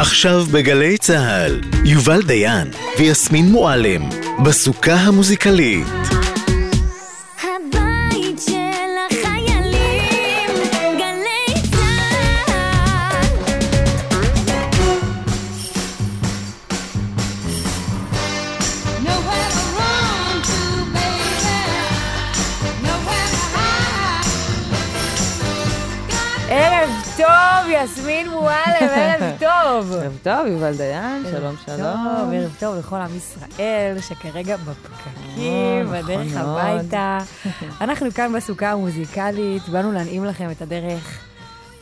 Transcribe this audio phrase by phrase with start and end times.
[0.00, 4.08] עכשיו בגלי צה"ל, יובל דיין ויסמין מועלם,
[4.44, 6.19] בסוכה המוזיקלית.
[29.80, 29.92] טוב.
[29.92, 32.30] ערב טוב, יובל דיין, שלום טוב, שלום.
[32.32, 36.58] ערב טוב לכל עם ישראל, שכרגע בפקקים, נכון בדרך מאוד.
[36.60, 37.18] הביתה.
[37.80, 41.18] אנחנו כאן בסוכה המוזיקלית, באנו להנעים לכם את הדרך.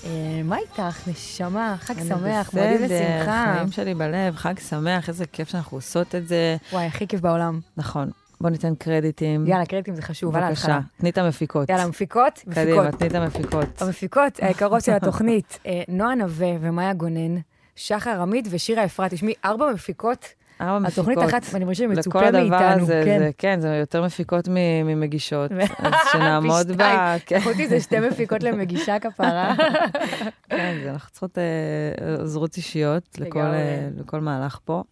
[0.05, 0.11] אה,
[0.45, 1.77] מה איתך, נשמה?
[1.81, 3.55] חג אני שמח, מועדים בסדר, לשמחה.
[3.57, 6.57] חיים שלי בלב, חג שמח, איזה כיף שאנחנו עושות את זה.
[6.73, 7.61] וואי, הכי כיף בעולם.
[7.77, 9.47] נכון, בוא ניתן קרדיטים.
[9.47, 10.75] יאללה, קרדיטים זה חשוב, על ההתחלה.
[10.75, 11.69] בבקשה, תני את המפיקות.
[11.69, 12.45] יאללה, מפיקות?
[12.51, 12.99] קדימה, מפיקות.
[12.99, 13.83] תני את המפיקות.
[13.83, 17.37] המפיקות היקרות של התוכנית, אה, נועה נווה ומאיה גונן,
[17.79, 19.15] שחר עמית ושירה אפרת.
[19.15, 20.99] תשמעי, ארבע מפיקות, ארבע מפיקות.
[20.99, 22.83] התוכנית אחת, ואני חושבת שמצופה לכל הדבר מאיתנו.
[22.83, 23.19] הזה, כן.
[23.19, 24.49] זה, כן, זה יותר מפיקות
[24.85, 25.51] ממגישות.
[25.79, 27.17] אז שנעמוד בה.
[27.27, 27.41] כן.
[27.41, 29.55] חוץ זה שתי מפיקות למגישה כפרה.
[30.51, 33.41] כן, זה אנחנו צריכות אה, עוזרות אישיות לכל.
[33.41, 34.83] אה, לכל מהלך פה.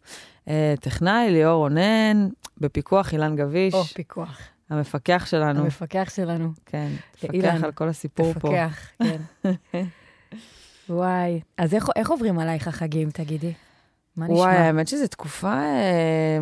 [0.49, 4.41] אה, טכנאי, ליאור רונן, בפיקוח אילן גביש, או, פיקוח.
[4.71, 5.61] המפקח שלנו.
[5.61, 6.51] המפקח שלנו.
[6.67, 8.49] כן, מפקח על כל הסיפור פה.
[8.49, 9.83] מפקח, כן.
[10.89, 13.53] וואי, אז איך- איך עוברים עלייך החגים, תגידי?
[14.17, 14.37] מה נשמע?
[14.37, 16.39] וואי, האמת שזו תקופה, אה,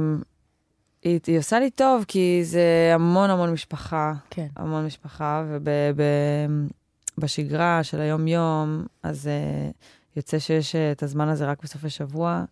[1.02, 2.62] היא, היא עושה לי טוב, כי זה
[2.94, 4.46] המון המון משפחה, כן.
[4.56, 5.44] המון משפחה,
[7.18, 9.70] ובשגרה של היום-יום, אז אה,
[10.16, 12.44] יוצא שיש אה, את הזמן הזה רק בסופי שבוע,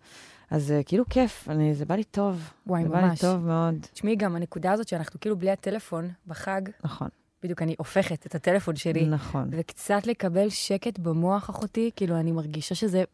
[0.51, 2.51] אז זה כאילו כיף, אני, זה בא לי טוב.
[2.67, 3.21] וואי, זה בא לי ממש.
[3.21, 7.09] טוב מאוד, תשמעי, גם הנקודה הזאת שאנחנו כאילו בלי הטלפון בחג, נכון,
[7.43, 9.49] בדיוק אני הופכת את הטלפון שלי, נכון.
[9.51, 13.05] וקצת לקבל שקט במוח אחותי, כאילו, אני מרגישה שזה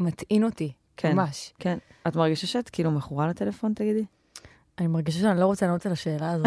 [0.00, 1.52] מטעין אותי, כן, ממש.
[1.58, 1.78] כן.
[2.08, 4.04] את מרגישה שאת כאילו מכורה לטלפון, תגידי?
[4.78, 6.46] אני מרגישה שאני לא רוצה לענות על השאלה הזאת.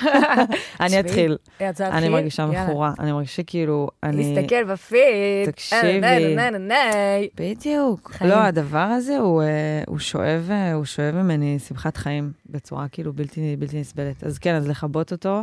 [0.80, 1.36] אני אתחיל.
[1.80, 2.08] אני?
[2.08, 2.46] מרגישה.
[2.46, 2.92] מכורה.
[2.98, 4.34] אני מרגישה שכאילו, אני...
[4.34, 5.50] להסתכל בפיד.
[5.50, 6.36] תקשיבי.
[6.70, 7.20] אה.
[7.36, 8.12] בדיוק.
[8.20, 13.56] לא, הדבר הזה, הוא, אה, שואב, אה, הוא שואב ממני שמחת חיים בצורה כאילו בלתי
[13.80, 14.24] נסבלת.
[14.24, 15.42] אז כן, אז לכבות אותו,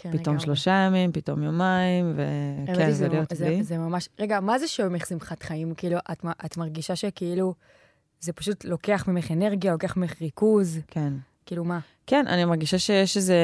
[0.00, 0.40] כן, פתאום לגמרי.
[0.40, 3.62] שלושה ימים, פתאום יומיים, וכן, זה- ולהיות זה- בלי.
[3.62, 4.08] זה ממש...
[4.18, 5.74] רגע, מה זה שואב ממך שמחת חיים?
[5.74, 7.54] כאילו, את את מרגישה שכאילו,
[8.20, 11.12] זה פשוט לוקח ממך אנרגיה, לוקח ממך ריכוז, כן.
[11.46, 11.78] כאילו מה?
[12.06, 13.36] כן, אני מרגישה שיש איזה...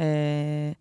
[0.00, 0.72] אה,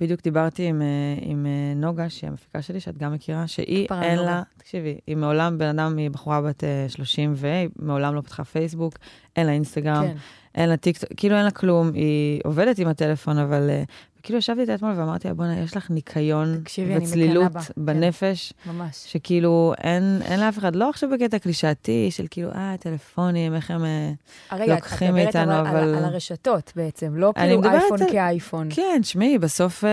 [0.00, 0.86] בדיוק דיברתי עם, אה,
[1.20, 4.30] עם אה, נוגה, שהיא המפיקה שלי, שאת גם מכירה, שהיא אין נוגה.
[4.30, 8.44] לה, תקשיבי, היא מעולם, בן אדם, היא בחורה בת אה, 30 והיא מעולם לא פתחה
[8.44, 8.94] פייסבוק,
[9.36, 10.16] אין לה אינסטגרם, כן.
[10.54, 13.82] אין לה טיקטוק, כאילו אין לה כלום, היא עובדת עם הטלפון, אבל אה,
[14.26, 17.72] כאילו ישבתי איתה אתמול ואמרתי לה, בוא'נה, יש לך ניקיון תקשיבי, וצלילות כן.
[17.76, 18.92] בנפש, ממש.
[19.06, 23.84] שכאילו אין, אין לאף אחד, לא עכשיו בקטע קלישאתי של כאילו, אה, טלפונים, איך הם...
[23.84, 24.12] אה,
[24.52, 28.02] רגע, את לוקחים מדברת מאיתנו, אבל על- אבל- על הרשתות בעצם, לא כאילו מדברת אייפון
[28.02, 28.68] על- כאייפון.
[28.70, 29.90] כן, תשמעי, בסוף, אה,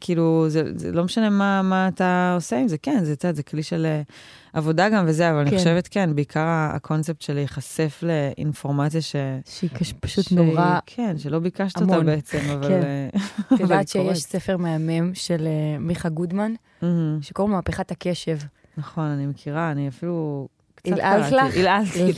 [0.00, 3.36] כאילו, זה, זה לא משנה מה, מה אתה עושה עם זה, כן, זה, את יודעת,
[3.36, 4.02] זה כלי של אה,
[4.52, 5.48] עבודה גם וזה, אבל כן.
[5.48, 9.16] אני חושבת, כן, בעיקר הקונספט של להיחשף לאינפורמציה ש...
[9.44, 9.70] שהיא
[10.00, 10.78] פשוט שהיא- נורא...
[10.86, 12.06] כן, שלא ביקשת אותה המון.
[12.06, 12.68] בעצם, אבל...
[12.68, 12.82] כן.
[12.82, 13.08] אה,
[13.54, 14.18] את יודעת שיש.
[14.18, 16.52] ספר מהמם של אה, מיכה גודמן,
[16.82, 18.38] מהמם, שקוראים מהפכת הקשב.
[18.76, 20.48] נכון, אני מכירה, אני אפילו
[20.84, 21.32] הלעלת.
[21.32, 21.56] לך?
[21.56, 22.12] הלעלתי.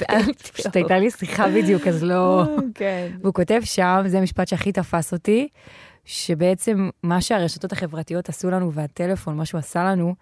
[0.52, 2.44] פשוט הייתה לי שיחה בדיוק, אז לא...
[2.74, 3.12] כן.
[3.22, 5.48] והוא כותב שם, זה המשפט שהכי תפס אותי,
[6.04, 10.14] שבעצם מה שהרשתות החברתיות עשו לנו והטלפון, מה שהוא עשה לנו,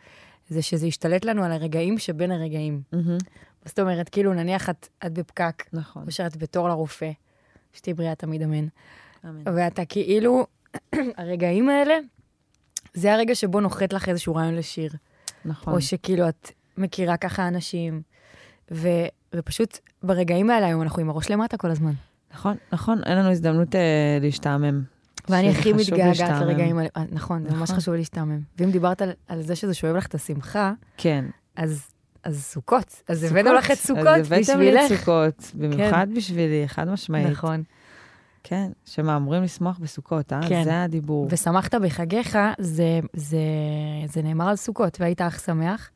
[0.53, 2.83] זה שזה השתלט לנו על הרגעים שבין הרגעים.
[2.93, 3.19] מהמם,
[3.65, 6.03] זאת אומרת, כאילו, נניח את, את בפקק, נכון.
[6.07, 7.11] או שאת בתור לרופא,
[7.73, 8.67] שתהיי בריאה תמיד אמן,
[9.25, 9.43] אמן.
[9.57, 10.47] ואתה כאילו,
[11.19, 11.95] הרגעים האלה,
[12.95, 14.93] זה הרגע שבו נוחת לך איזשהו רעיון לשיר.
[15.45, 15.75] נכון.
[15.75, 18.03] או שכאילו את מכירה ככה אנשים,
[18.71, 18.89] ו,
[19.35, 21.93] ופשוט ברגעים האלה היום אנחנו עם הראש למטה כל הזמן.
[22.35, 24.83] נכון, נכון, אין לנו הזדמנות אה, להשתעמם.
[25.29, 26.43] ואני הכי מתגעגעת.
[26.43, 26.89] לרגעים האלה.
[26.97, 27.77] אה, נכון, זה ממש נכון.
[27.77, 28.41] חשוב להשתעמם.
[28.59, 31.25] ואם דיברת על, על זה שזה שואב לך את השמחה, כן.
[31.57, 31.89] אז,
[32.25, 33.03] אז סוכות.
[33.09, 33.25] אז.
[33.25, 34.99] הבאנו לך את סוכות אז הבאתם לי בשבילך.
[34.99, 37.27] סוכות, במיוחד בשבילי, חד משמעית.
[37.27, 37.63] נכון.
[38.45, 40.41] כן, שמה, אמורים לשמוח בסוכות, אה?
[40.49, 40.65] כן.
[40.65, 41.29] זה הדיבור.
[41.31, 43.39] ושמחת בחגיך, זה, זה,
[44.09, 45.91] זה נאמר על סוכות, והיית אך שמח.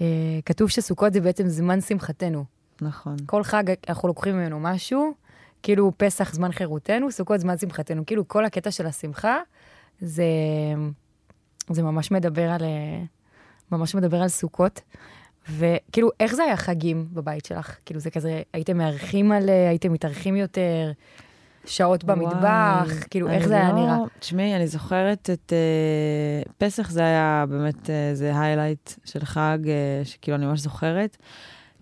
[0.00, 0.06] אה,
[0.44, 2.44] כתוב שסוכות זה בעצם זמן שמחתנו.
[2.80, 3.16] נכון.
[3.26, 5.14] כל חג אנחנו לוקחים ממנו משהו,
[5.66, 8.06] כאילו פסח זמן חירותנו, סוכות זמן שמחתנו.
[8.06, 9.38] כאילו כל הקטע של השמחה,
[10.00, 10.24] זה,
[11.70, 13.02] זה ממש מדבר על, אה,
[13.72, 14.80] ממש מדבר על סוכות.
[15.50, 17.76] וכאילו, איך זה היה חגים בבית שלך?
[17.84, 20.92] כאילו, זה כזה, הייתם מארחים מלא, הייתם מתארחים יותר,
[21.64, 23.96] שעות במטבח, וואי, כאילו, איך זה היה לא- נראה?
[24.18, 25.52] תשמעי, אני זוכרת את...
[25.52, 31.16] אה, פסח זה היה באמת, אה, זה היילייט של חג, אה, שכאילו אני ממש זוכרת.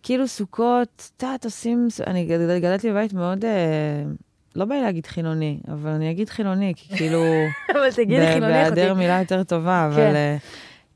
[0.04, 3.50] כאילו סוכות, יודעת, עושים, אני גד- גדלתי בבית מאוד, אה,
[4.56, 7.22] לא בא לי להגיד חילוני, אבל אני אגיד חילוני, כי כאילו,
[7.70, 8.74] אבל תגידי חילוני אחותי.
[8.74, 10.14] בהיעדר מילה יותר טובה, אבל כן.
[10.14, 10.36] אה,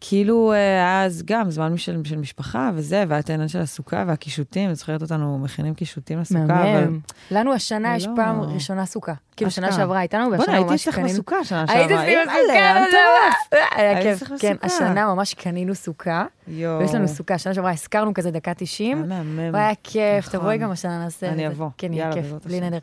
[0.01, 4.75] כאילו, אה, אז גם זמן של, של משפחה וזה, והיה את העניין של הסוכה והקישוטים,
[4.75, 6.85] זוכרת אותנו מכינים קישוטים לסוכה, אבל...
[6.85, 7.01] מהמם.
[7.31, 8.13] לנו השנה יש לא.
[8.17, 9.13] פעם ראשונה סוכה.
[9.37, 9.73] כאילו, שנה.
[9.73, 11.09] שעברה הייתה לנו, בוא'נה, והשנה הייתי ממש אצלך קנינו.
[11.09, 11.81] בסוכה שנה שעברה.
[11.81, 14.23] הייתי אצלי בסוכה, היה הייתי כיף.
[14.23, 14.87] אצלך כן, בסוכה.
[14.87, 16.79] השנה ממש קנינו סוכה, יואו.
[16.79, 18.97] ויש לנו סוכה, שנה שעברה הזכרנו כזה דקה 90.
[18.97, 19.55] היה מהמם.
[19.55, 20.41] והיה כיף, נכון.
[20.41, 21.29] תבואי גם השנה נעשה.
[21.29, 21.53] אני את.
[21.53, 21.69] אבוא.
[21.79, 22.61] כן, יהיה כיף, בלי.
[22.61, 22.79] נדר.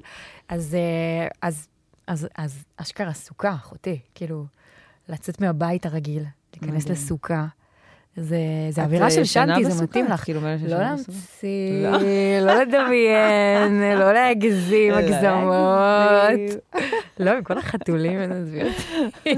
[0.51, 4.45] אה, אז אשכרה סוכה, אחותי, כאילו,
[5.09, 6.23] לצאת מהבית הרגיל,
[6.53, 6.93] להיכנס מדהים.
[6.93, 7.45] לסוכה.
[8.17, 8.37] זה,
[8.69, 9.83] זה אווירה אה, של שנתי, זה?
[9.83, 10.23] מתאים לך.
[10.23, 10.77] כאילו לא?
[10.77, 11.87] להמציא,
[12.41, 16.63] לא לדמיין, לא להגזים, הגזמות.
[17.19, 19.31] לא, עם כל החתולים, איזה עזבי אותי.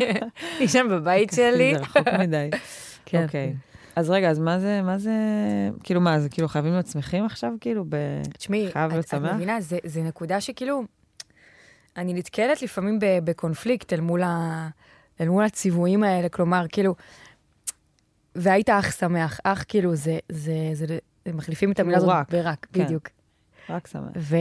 [0.59, 1.73] ישן בבית שלי.
[1.75, 2.49] זה רחוק מדי.
[3.05, 3.23] כן.
[3.23, 3.53] אוקיי.
[3.95, 5.11] אז רגע, אז מה זה, מה זה,
[5.83, 7.95] כאילו מה, זה כאילו חייבים להיות שמחים עכשיו, כאילו, ב...
[8.37, 8.67] תשמעי,
[9.31, 9.35] את?
[9.35, 10.83] מבינה, זה, נקודה שכאילו,
[11.97, 14.67] אני נתקלת לפעמים בקונפליקט אל מול, ה,
[15.21, 16.95] אל מול הציוויים האלה, כלומר, כאילו,
[18.35, 20.85] והיית אח שמח, אח כאילו, זה, זה, זה,
[21.25, 22.85] זה מחליפים את המילה הזאת רק, ברק, כן.
[22.85, 23.09] בדיוק.
[23.69, 24.11] רק שמח.
[24.15, 24.35] ו,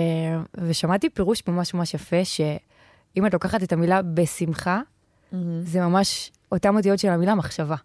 [0.55, 4.81] ושמעתי פירוש ממש ממש יפה, שאם את לוקחת את המילה בשמחה,
[5.61, 7.76] זה ממש אותן אותיות של המילה מחשבה.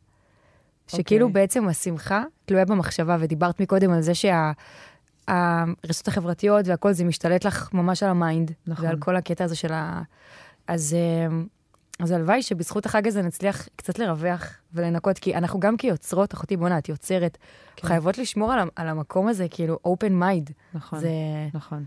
[0.87, 1.41] שכאילו אוקיי.
[1.41, 8.03] בעצם השמחה תלויה במחשבה, ודיברת מקודם על זה שהרשתות החברתיות והכל זה משתלט לך ממש
[8.03, 8.85] על ה mind, נכון.
[8.85, 10.01] ועל כל הקטע הזה של ה...
[10.67, 11.47] אז, אמ,
[12.01, 16.77] אז הלוואי שבזכות החג הזה נצליח קצת לרווח ולנקות, כי אנחנו גם כיוצרות, אחותי בואנה,
[16.77, 17.37] את יוצרת,
[17.75, 17.87] כן.
[17.87, 20.51] חייבות לשמור על, על המקום הזה, כאילו open mind.
[20.73, 21.09] נכון, זה,
[21.53, 21.83] נכון.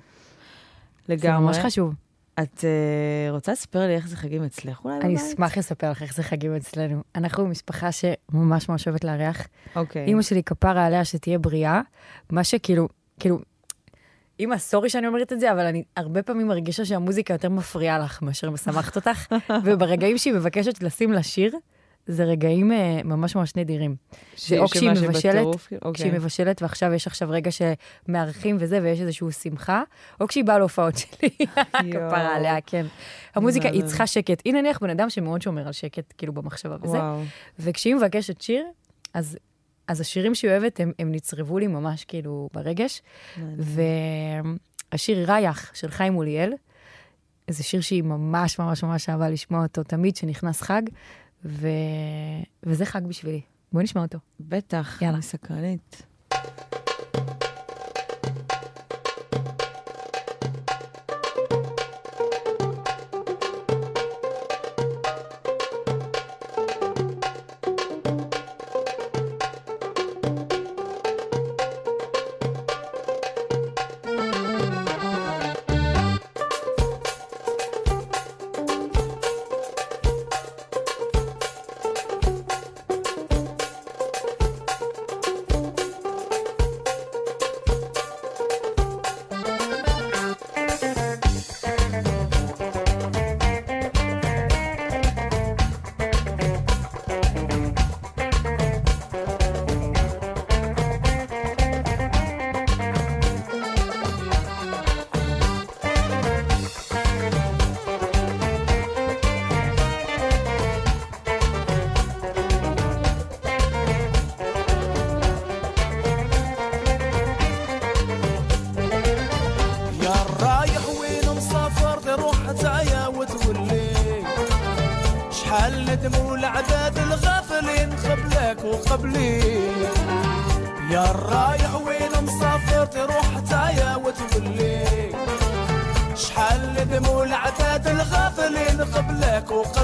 [1.07, 1.47] זה לגמרי.
[1.47, 1.95] ממש חשוב.
[2.43, 5.33] את אה, רוצה לספר לי איך זה חגים אצלך אולי אני בבית?
[5.33, 7.03] אשמח לספר לך איך זה חגים אצלנו.
[7.15, 9.47] אנחנו משפחה שממש ממש אוהבת לארח.
[9.77, 10.05] אוקיי.
[10.05, 11.81] אימא שלי כפרה עליה שתהיה בריאה,
[12.31, 12.89] מה שכאילו,
[13.21, 13.39] כאילו,
[14.41, 18.23] אימא, סורי שאני אומרת את זה, אבל אני הרבה פעמים מרגישה שהמוזיקה יותר מפריעה לך
[18.23, 19.33] מאשר משמחת אותך,
[19.65, 21.57] וברגעים שהיא מבקשת לשים לה שיר,
[22.07, 23.97] זה רגעים אה, ממש ממש נדירים.
[24.37, 25.93] ש- זה או כשהיא מבשלת, שבטירוף, כאילו?
[25.93, 26.19] כשהיא אוקיי.
[26.19, 29.83] מבשלת ועכשיו יש עכשיו רגע שמארחים וזה, ויש איזושהי שמחה,
[30.21, 31.29] או כשהיא באה להופעות שלי,
[31.93, 32.87] כפרה עליה, כן.
[33.35, 33.85] המוזיקה, היא.
[33.85, 34.43] צריכה שקט.
[34.45, 36.99] היא נניח בן אדם שמאוד שומר על שקט, כאילו במחשבה וזה.
[37.59, 38.65] וכשהיא מבקשת שיר,
[39.15, 39.37] אז,
[39.89, 43.03] אז השירים שהיא אוהבת, הם, הם נצרבו לי ממש כאילו ברגש.
[44.93, 46.53] והשיר רייך של חיים מוליאל,
[47.51, 50.83] זה שיר שהיא ממש ממש ממש אהבה לשמוע אותו תמיד כשנכנס חג,
[51.45, 51.69] ו...
[52.63, 53.41] וזה חג בשבילי.
[53.73, 54.19] בואי נשמע אותו.
[54.41, 55.15] בטח, יאללה.
[55.15, 56.03] אני סקרנית.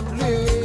[0.02, 0.59] blue.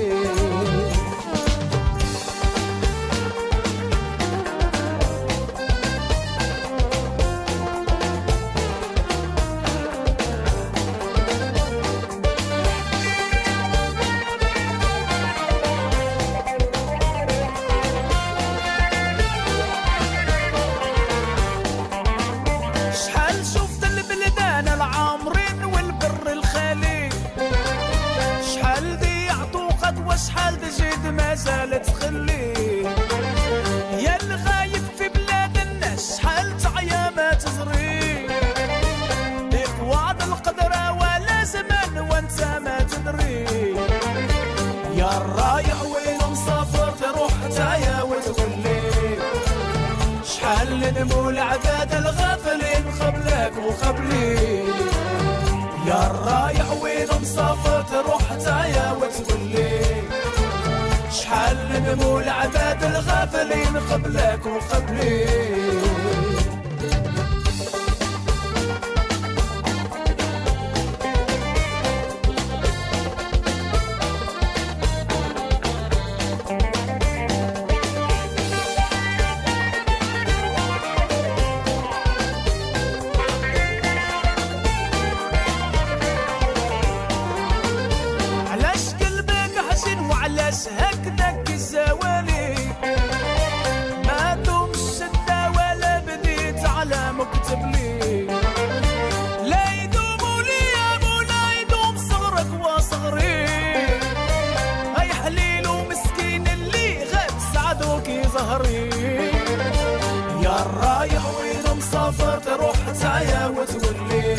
[111.06, 114.38] يا الرايح وين مسافر تروح تعيا وتولي.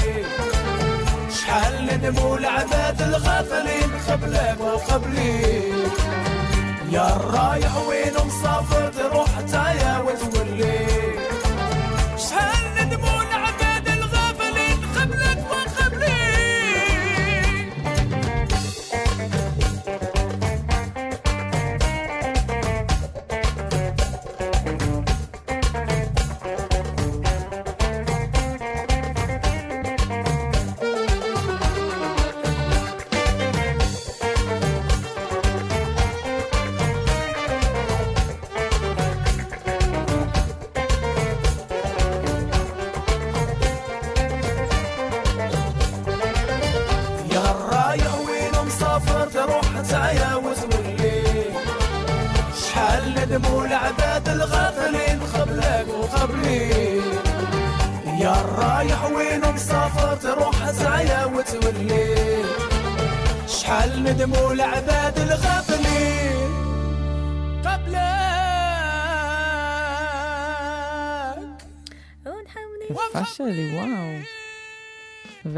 [1.31, 5.43] شحال ندموا العباد الغافلين قبلك وقبلي
[6.91, 10.87] يا الرايح وين مسافر تروح تعيا وتولي.
[12.19, 13.66] شحال ندموا العباد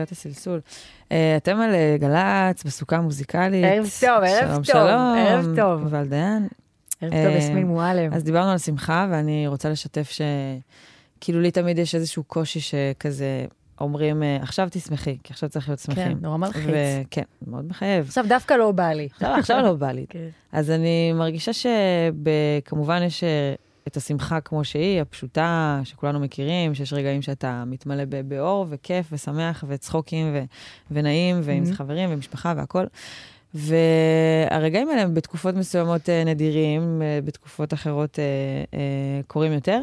[0.08, 0.60] הבאת סלסול.
[1.12, 3.64] אה, אתם על אה, גל"צ, בסוכה מוזיקלית.
[3.64, 5.16] ערב טוב, ערב טוב, שלום.
[5.18, 5.82] ערב טוב.
[5.82, 6.48] יובל דיין.
[7.00, 8.12] ערב טוב, יסמין מועלם.
[8.12, 10.20] אז דיברנו על שמחה, ואני רוצה לשתף ש...
[11.20, 13.44] כאילו לי תמיד יש איזשהו קושי שכזה
[13.80, 16.14] אומרים, אה, עכשיו תשמחי, כי עכשיו צריך להיות שמחים.
[16.14, 16.64] כן, נורא מלחיץ.
[16.64, 18.04] וכן, מאוד מחייב.
[18.06, 19.08] עכשיו דווקא לא בא לי.
[19.12, 20.06] עכשיו, עכשיו לא בא לי.
[20.10, 20.28] כן.
[20.52, 23.24] אז אני מרגישה שכמובן יש
[23.88, 30.26] את השמחה כמו שהיא, הפשוטה, שכולנו מכירים, שיש רגעים שאתה מתמלא באור וכיף ושמח וצחוקים
[30.34, 30.44] ו-
[30.90, 31.74] ונעים, ועם Mhm.
[31.74, 32.86] חברים ומשפחה והכול.
[33.54, 38.24] והרגעים האלה הם בתקופות מסוימות אה, נדירים, אה, בתקופות אחרות אה,
[39.26, 39.80] קורים יותר,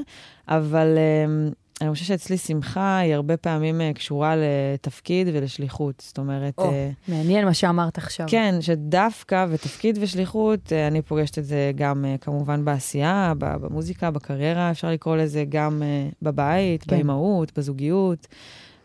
[0.47, 1.50] אבל אה,
[1.82, 6.03] אני חושבת שאצלי שמחה היא הרבה פעמים אה, קשורה לתפקיד ולשליחות.
[6.08, 6.53] זאת אומרת...
[6.58, 8.25] או, אה, מעניין מה שאמרת עכשיו.
[8.29, 14.72] כן, שדווקא ותפקיד ושליחות, אה, אני פוגשת את זה גם אה, כמובן בעשייה, במוזיקה, בקריירה,
[14.72, 16.91] אפשר לקרוא לזה גם אה, בבית, כן.
[16.96, 18.27] באימהות, בזוגיות.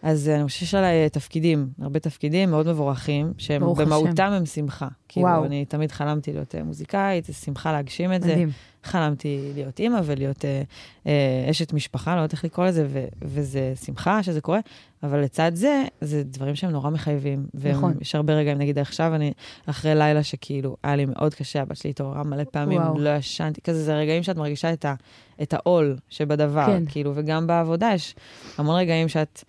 [0.02, 3.62] אז אני חושבת שיש עליי תפקידים, הרבה תפקידים מאוד מבורכים, שהם.
[3.62, 4.88] במהותם הם שמחה.
[5.09, 5.45] כאילו, וואו.
[5.45, 8.33] אני תמיד חלמתי להיות אה, מוזיקאית, זה שמחה להגשים את זה.
[8.33, 8.50] מדהים.
[8.85, 10.62] חלמתי להיות אימא ולהיות אה,
[11.07, 14.61] אה, אשת משפחה, לא יודעת איך לקרוא לזה, ו- וזה שמחה שזה קורה,
[15.02, 17.47] אבל לצד זה, זה דברים שהם נורא מחייבים.
[17.54, 17.95] נכון.
[17.99, 19.33] ויש הרבה רגעים, נגיד עכשיו אני
[19.66, 22.99] אחרי לילה שכאילו היה לי מאוד קשה, הבת שלי התעוררה מלא פעמים, וואו.
[22.99, 24.95] לא ישנתי, כזה, זה רגעים שאת מרגישה את, ה,
[25.42, 26.83] את העול שבדבר, כן.
[26.88, 28.14] כאילו, וגם בעבודה יש
[28.59, 29.45] המון רגעים שאת...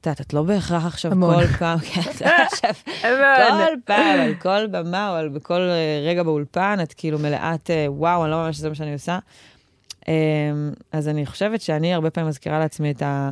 [0.00, 1.34] את יודעת, את לא בהכרח עכשיו המון.
[1.34, 6.78] כל פעם, כן, עכשיו כל פעם, על כל במה או על בכל אה, רגע באולפן,
[6.82, 9.18] את כאילו מלאת, אה, וואו, אני לא מאמינה שזה מה שאני עושה.
[10.08, 10.14] אה,
[10.92, 13.30] אז אני חושבת שאני הרבה פעמים מזכירה לעצמי את, ה,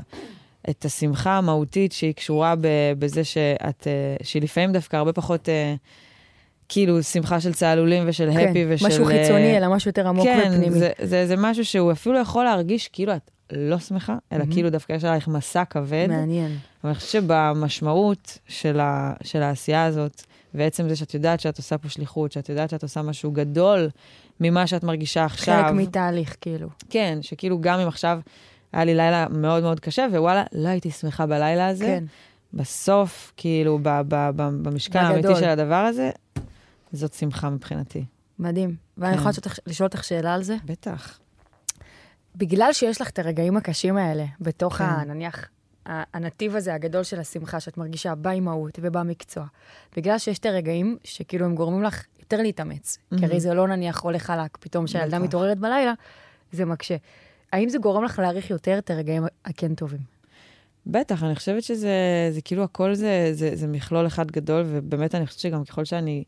[0.71, 2.67] את השמחה המהותית שהיא קשורה ב,
[2.99, 5.49] בזה שאת, אה, שהיא לפעמים דווקא הרבה פחות,
[6.69, 8.87] כאילו, שמחה של צהלולים ושל כן, הפי ושל...
[8.87, 10.79] משהו חיצוני, אלא משהו יותר עמוק כן, ופנימי.
[10.79, 14.53] זה, זה, זה משהו שהוא אפילו יכול להרגיש כאילו את לא שמחה, אלא מהמם.
[14.53, 16.07] כאילו דווקא יש עלייך מסע כבד.
[16.09, 16.57] מעניין.
[16.85, 20.23] אבל אני חושבת שבמשמעות של, ה, של העשייה הזאת,
[20.55, 23.89] ועצם זה שאת יודעת שאת עושה פה שליחות, שאת יודעת שאת עושה משהו גדול
[24.41, 25.63] ממה שאת מרגישה עכשיו.
[25.65, 26.69] חלק מתהליך, כאילו.
[26.91, 28.21] כן, שכאילו גם אם עכשיו
[28.73, 32.05] היה לי לילה מאוד מאוד קשה, ווואלה, לא הייתי שמחה בלילה הזה, כן.
[32.53, 35.03] בסוף, כאילו, ב, ב, ב, בגדול.
[35.03, 36.11] האמיתי של הדבר הזה,
[36.93, 38.05] זאת שמחה מבחינתי.
[38.39, 38.77] מדהים.
[38.99, 39.19] ואני כן.
[39.19, 39.33] יכולה
[39.67, 40.57] לשאול אותך שאלה על זה?
[40.65, 41.19] בטח.
[42.37, 44.85] בגלל שיש לך את הרגעים הקשים האלה, בתוך, כן.
[44.85, 45.49] ה, נניח,
[45.87, 49.45] הנתיב הזה הגדול של השמחה שאת מרגישה באימהות ובמקצוע,
[49.97, 54.01] בגלל שיש את הרגעים שכאילו הם גורמים לך יותר להתאמץ, כי הרי זה לא נניח
[54.01, 55.19] הולך חלק, פתאום כשהילדה.
[55.19, 55.93] מתעוררת בלילה,
[56.53, 56.97] זה מקשה.
[57.53, 60.01] האם זה גורם לך להעריך יותר את הרגעים הכן טובים?
[60.87, 61.91] בטח, אני חושבת שזה
[62.31, 66.25] זה כאילו הכל זה, זה, זה מכלול אחד גדול, ובאמת אני חושבת שגם ככל שאני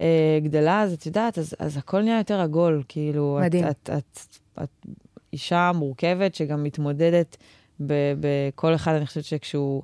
[0.00, 3.68] אה, גדלה, אז את יודעת, אז, אז הכל נהיה יותר עגול, כאילו, מדהים.
[3.68, 4.18] את, את, את,
[4.62, 4.86] את
[5.32, 7.36] אישה מורכבת שגם מתמודדת
[7.80, 9.82] בכל אחד, אני חושבת שכשהוא,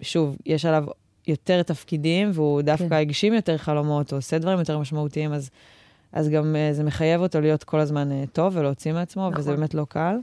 [0.00, 0.84] שוב, יש עליו
[1.26, 2.92] יותר תפקידים, והוא דווקא כן.
[2.92, 5.50] הגשים יותר חלומות, הוא עושה דברים יותר משמעותיים, אז,
[6.12, 9.40] אז גם אה, זה מחייב אותו להיות כל הזמן אה, טוב ולהוציא מעצמו, נכון.
[9.40, 10.16] וזה באמת לא קל.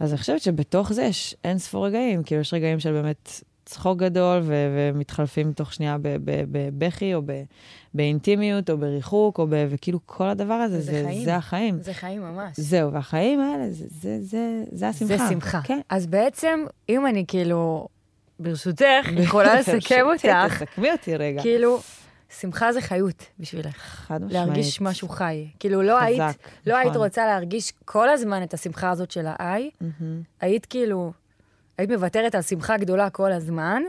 [0.00, 3.98] אז אני חושבת שבתוך זה יש אין ספור רגעים, כאילו יש רגעים של באמת צחוק
[3.98, 4.52] גדול, ו-
[4.94, 7.42] ומתחלפים תוך שנייה ב- ב- בבכי, או ב-
[7.94, 11.24] באינטימיות, או בריחוק, או ב- וכאילו כל הדבר הזה, זה זה, חיים.
[11.24, 11.78] זה החיים.
[11.82, 12.52] זה חיים ממש.
[12.56, 15.16] זהו, והחיים האלה, זה, זה, זה, זה השמחה.
[15.16, 15.60] זה שמחה.
[15.64, 15.80] כן.
[15.88, 17.88] אז בעצם, אם אני כאילו,
[18.38, 18.84] ברשותך,
[19.24, 21.42] יכולה לסכם אותך, תסכמי אותי רגע.
[21.42, 21.80] כאילו,
[22.40, 23.76] שמחה זה חיות בשבילך.
[23.76, 24.32] חד משמעית.
[24.46, 25.46] להרגיש משהו חי.
[25.60, 27.02] כאילו, לא היית, חזק, לא היית נכון.
[27.04, 29.42] רוצה להרגיש כל הזמן את השמחה הזאת של ה-I,
[29.80, 30.22] מהמם.
[30.40, 31.12] היית כאילו,
[31.78, 33.82] היית מוותרת על שמחה גדולה כל הזמן,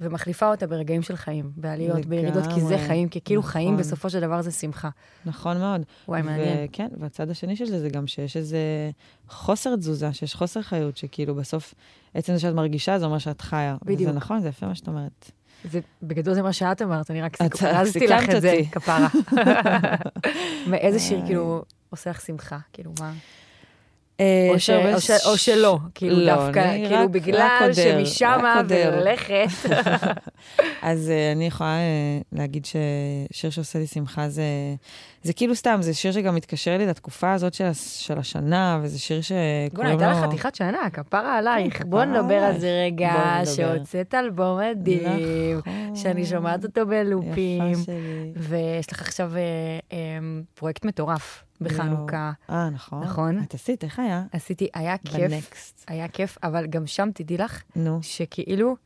[0.00, 3.80] ומחליפה אותה ברגעים של חיים, בעליות, בירידות, כי זה לגמרי, חיים, כי כאילו חיים נכון.
[3.80, 4.88] בסופו של דבר זה שמחה.
[5.26, 5.82] נכון מאוד.
[6.08, 6.66] וואי, מעניין.
[6.70, 8.90] וכן, והצד השני של זה, זה גם שיש איזה
[9.28, 11.74] חוסר תזוזה, שיש חוסר חיות, שכאילו בסוף,
[12.14, 13.76] עצם זה שאת מרגישה, זה אומר שאת חיה.
[13.82, 14.10] בדיוק.
[14.10, 15.30] וזה נכון, זה יפה מה שאת אומרת.
[15.64, 18.60] זה, בגדול זה מה שאת אמרת, אני רק הרזתי לך את זה.
[18.72, 19.08] כפרה.
[20.70, 22.58] מאיזה שיר כאילו עושה לך שמחה?
[22.72, 23.12] כאילו, מה?
[24.20, 27.10] אה, או, יש ש, הרבה או, ש, ש- או שלא, כאילו לא, דווקא, כאילו רק-
[27.10, 28.38] בגלל רק עודר, שמשם.
[28.68, 29.46] וללכת.
[30.82, 34.42] אז uh, אני יכולה uh, להגיד ששיר שעושה לי שמחה זה,
[35.22, 39.20] זה כאילו סתם, זה שיר שגם מתקשר לי לתקופה הזאת של, של השנה, וזה שיר
[39.20, 40.18] בוא'נה, שקוראים הייתה לו...
[40.18, 41.78] לך חתיכת שנה, כפרה עלייך.
[41.78, 42.58] כן, בוא נדבר על.
[42.58, 43.40] זה רגע.
[43.56, 45.96] שהוצאת אלבום מדהים, נכון.
[45.96, 47.72] שאני שומעת אותו בלופים.
[48.36, 49.40] ויש לך עכשיו אה,
[49.92, 49.98] אה,
[50.54, 52.32] פרויקט מטורף בחנוכה.
[52.50, 53.04] אה, נכון.
[53.04, 53.42] נכון.
[53.42, 54.24] את עשית, איך היה?
[54.32, 55.84] עשיתי, היה כיף, בנקסט.
[55.88, 57.98] היה כיף, אבל גם שם, תדעי לך, נו.
[58.02, 58.76] שכאילו,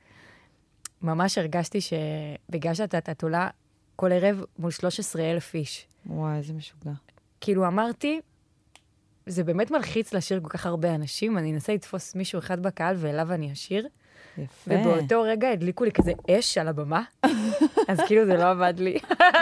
[1.02, 3.49] ממש הרגשתי שבגלל שאת את עולה
[3.96, 6.92] כל ערב מול 13,000 איש, וואי, איזה משוגע.
[7.40, 8.20] כאילו אמרתי,
[9.27, 13.33] זה באמת מלחיץ לשיר כל כך הרבה אנשים, אני אנסה לתפוס מישהו אחד בקהל ואליו
[13.33, 13.87] אני אשיר,
[14.38, 14.71] יפה.
[14.75, 17.03] ובאותו רגע הדליקו לי כזה אש על הבמה,
[17.88, 18.99] אז כאילו זה לא עבד לי.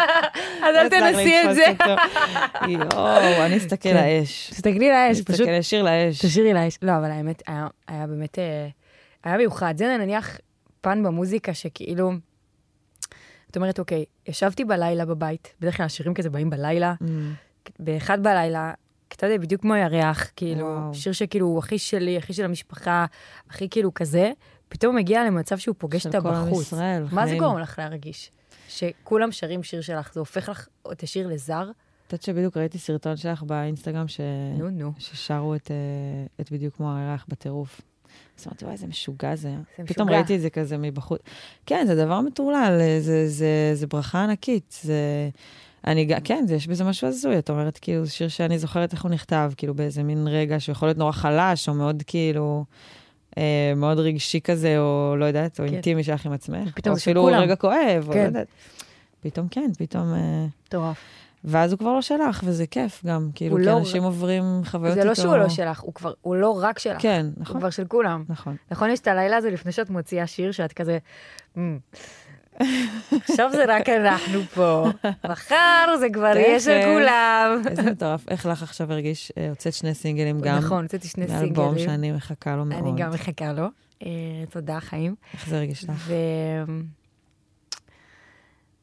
[0.65, 1.65] אז אל הצלחת תנסי את זה.
[2.69, 3.97] יואו, אני אסתכל כן.
[3.97, 4.51] לאש.
[4.51, 6.19] תסתכלי לאש, פשוט תסתכל ישיר לאש.
[6.27, 6.79] תשאירי לאש.
[6.83, 7.43] לא, אבל האמת,
[7.89, 8.69] היה, באמת, אה,
[9.25, 9.75] היה מיוחד.
[9.77, 10.39] זה נניח
[10.81, 12.13] פן במוזיקה שכאילו,
[13.51, 17.05] את אומרת, אוקיי, ישבתי בלילה בבית, בדרך כלל השירים כזה באים בלילה, Mm,
[17.79, 18.73] באחד בלילה,
[19.09, 20.95] אתה יודע, בדיוק כמו ירח, כאילו, וואו.
[20.95, 23.07] שיר שכאילו הוא הכי שלי, הכי של המשפחה,
[23.51, 24.33] הכי כאילו כזה,
[24.71, 26.67] פתאום מגיע למצב שהוא פוגש של אותה כל עם בחוץ.
[26.67, 27.37] ישראל, מה זה.
[27.39, 28.31] גורם לך להרגיש?
[28.69, 31.71] שכולם שרים שיר שלך, זה הופך לך את השיר לזר?
[32.07, 34.21] את יודעת שבדיוק ראיתי סרטון שלך באינסטגרם ש...
[34.59, 34.93] נו, נו.
[34.99, 35.77] ששרו את, אה,
[36.41, 37.81] את בדיוק כמו הירח בטירוף.
[38.39, 39.55] אז אמרתי, וואי, איזה משוגע זה.
[39.79, 40.19] זה פתאום משוגע.
[40.19, 41.21] ראיתי את זה כזה מבחוץ.
[41.67, 44.79] כן, זה דבר מטורלל, אה, זה, זה, זה ברכה ענקית.
[44.83, 45.29] זה...
[45.87, 47.39] אני, ג- כן, זה, יש בזה משהו הזוי.
[47.39, 50.89] את אומרת, כאילו, זה שיר שאני זוכרת איך הוא נכתב, כאילו, באיזה מין רגע שיכול
[50.89, 52.65] להיות נורא חלש, או מאוד כאילו,
[53.39, 53.43] אה,
[53.77, 55.73] מאוד רגשי כזה, או לא יודעת, או כן.
[55.73, 56.69] אינטימי שלך עם עצמך.
[56.69, 57.39] ופתאום או זה של אפילו כולם.
[57.41, 58.19] רגע כואב, או כן.
[58.19, 58.47] לא יודעת.
[59.21, 60.15] פתאום כן, פתאום...
[60.15, 60.97] אה, מטורף.
[61.45, 64.95] ואז הוא כבר לא שלך, וזה כיף גם, כאילו, הוא כי לא- אנשים עוברים חוויות
[64.95, 65.09] זה איתו.
[65.09, 67.03] לא שהוא לא שלך, הוא כבר, הוא לא רק שלך.
[67.03, 68.25] כן, הוא נכון, כבר של כולם.
[68.29, 68.57] נכון.
[68.71, 70.99] נכון, יש את הלילה הזה לפני שאת מוציאה שיר, שאת כזה...
[71.59, 71.77] "מ,
[73.11, 74.87] עכשיו זה רק אנחנו פה,
[75.31, 76.81] מחר זה כבר יהיה של.
[76.85, 77.63] כולם.
[77.71, 78.29] איזה מטורף.
[78.29, 79.33] איך לך עכשיו הרגיש?
[79.39, 80.59] אה, הוצאת שני סינגלים גם.
[80.59, 81.89] נכון, הוצאתי שני מאלבום סינגלים.
[81.89, 82.83] שאני מחכה לו מאוד.
[82.83, 83.67] אני גם מחכה לו.
[84.03, 84.09] אה,
[84.51, 85.15] תודה, חיים.
[85.35, 85.91] איך זה הרגיש לך?
[85.97, 86.15] ו...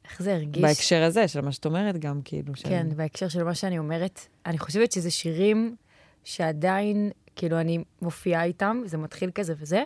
[0.05, 0.63] איך זה הרגיש?
[0.63, 2.53] בהקשר הזה, של מה שאת אומרת גם, כאילו.
[2.63, 5.75] כן, בהקשר של מה שאני אומרת, אני חושבת שזה שירים
[6.23, 9.83] שעדיין, כאילו, אני מופיעה איתם, זה מתחיל כזה וזה,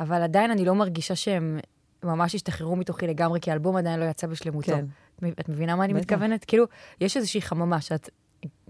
[0.00, 1.58] אבל עדיין אני לא מרגישה שהם
[2.06, 4.72] ממש השתחררו מתוכי לגמרי, כי האלבום עדיין לא יצא בשלמותו.
[4.72, 4.84] כן.
[5.40, 5.92] את מבינה מה אני.
[5.92, 6.44] מתכוונת?
[6.44, 6.64] כאילו,
[7.00, 8.10] יש איזושהי חממה שאת,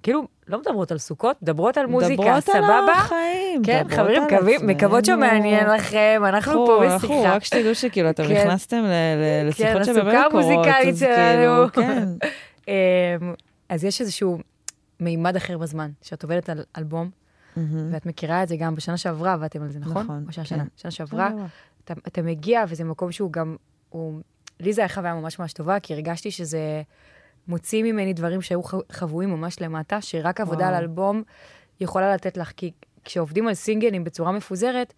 [0.02, 2.78] כאילו, לא מדברות על סוכות, מדברות על מוזיקה, מדברות סבבה?
[2.78, 4.66] על החיים, כן, מדברות חברים.
[4.66, 7.34] מקוות שמעניין לכם, אנחנו פה אנחנו, בשיחה.
[7.34, 8.46] רק שתדעו שכאילו, אתם כן.
[8.46, 10.44] נכנסתם ל- לשיחות כן, שבאמת קורות.
[10.46, 11.68] המוזיקלית אז כאילו, שלנו.
[11.76, 12.08] כן.
[13.68, 14.38] אז יש איזשהו
[15.00, 17.10] מימד אחר בזמן, שאת עובדת על אלבום.
[17.90, 20.02] ואת מכירה את זה גם בשנה שעברה, עבדתם על זה, נכון?
[20.04, 20.58] נכון, או שהשנה?
[20.62, 20.68] כן.
[20.76, 21.30] שנה שעברה.
[21.86, 23.56] אתה, אתה מגיע, וזה מקום שהוא גם,
[23.88, 24.20] הוא,
[24.60, 26.82] לי זה היה חוויה ממש ממש טובה, כי הרגשתי שזה
[27.48, 28.60] מוציא ממני דברים שהיו
[28.92, 30.68] חבויים ממש למטה, שרק עבודה וואו.
[30.68, 31.22] על אלבום
[31.80, 32.72] יכולה לתת לך, כי
[33.04, 34.94] כשעובדים על סינגלים בצורה מפוזרת,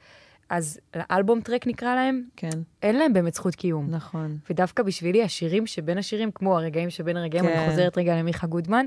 [0.48, 2.48] אז לאלבום טרק נקרא להם, כן,
[2.82, 3.86] אין להם באמת זכות קיום.
[3.90, 4.38] נכון.
[4.50, 7.58] ודווקא בשבילי, השירים שבין השירים, כמו הרגעים שבין הרגעים, כן.
[7.58, 8.86] אני חוזרת רגע למיכה גודמן,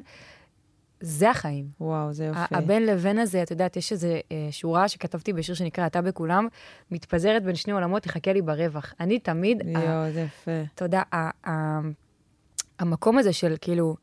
[1.02, 1.66] זה החיים.
[1.82, 2.40] וואו, זה יופי.
[2.56, 6.48] הבין לבין הזה, את יודעת, יש איזו אה, שורה שכתבתי בשיר שנקרא "אתה בכולם",
[6.92, 8.94] מתפזרת בין שני עולמות, תחכה לי ברווח.
[9.00, 10.52] אני תמיד, יואו, זה יפה.
[10.76, 11.02] אתה יודע,
[12.80, 13.96] המקום הזה של כאילו,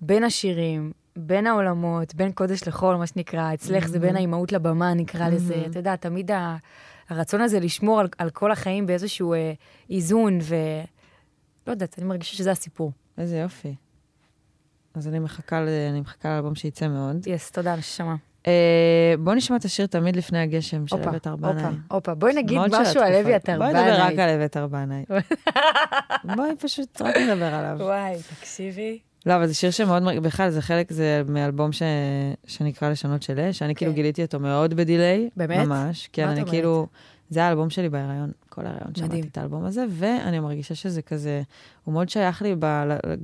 [0.00, 5.28] בין השירים, בין העולמות, בין קודש לחול, מה שנקרא, אצלך זה בין האימהות לבמה, נקרא
[5.28, 6.56] לזה, אתה יודע, תמיד ה-
[7.08, 9.52] הרצון הזה לשמור על, על כל החיים באיזשהו אה,
[9.90, 10.54] איזון, ו...
[11.66, 12.92] לא יודעת, אני מרגישה שזה הסיפור.
[13.18, 13.74] איזה יופי.
[14.94, 17.26] אז אני מחכה, ל- אני מחכה לאלבום שייצא מאוד.
[17.26, 18.14] יס, תודה, נשמה.
[18.46, 18.52] אה,
[19.18, 21.52] בוא נשמע את השיר תמיד לפני הגשם של אביתר בנאי.
[21.64, 22.14] הופה, הופה.
[22.14, 23.20] בואי נגיד משהו על התקופה.
[23.20, 24.22] אבי אתר בואי נדבר רק בנאי.
[24.24, 25.04] על אביתר בנאי.
[26.36, 27.76] בואי פשוט רק נדבר עליו.
[27.80, 28.98] וואי, תקשיבי.
[29.26, 31.82] לא, אבל זה שיר שמאוד, מר- בכלל, זה חלק, זה מאלבום ש...
[32.46, 33.96] שנקרא לשנות של אש, שאני כאילו כן.
[33.96, 35.28] גיליתי אותו מאוד בדיליי.
[35.36, 35.66] באמת?
[35.66, 36.08] ממש.
[36.12, 36.48] כן, אני אומרת?
[36.50, 36.86] כאילו,
[37.32, 38.94] זה האלבום שלי בהיריון, כל ההיריון.
[38.94, 41.42] שמעתי את האלבום הזה, ואני מרגישה שזה כזה,
[41.84, 42.66] הוא מאוד שייך לי, ב...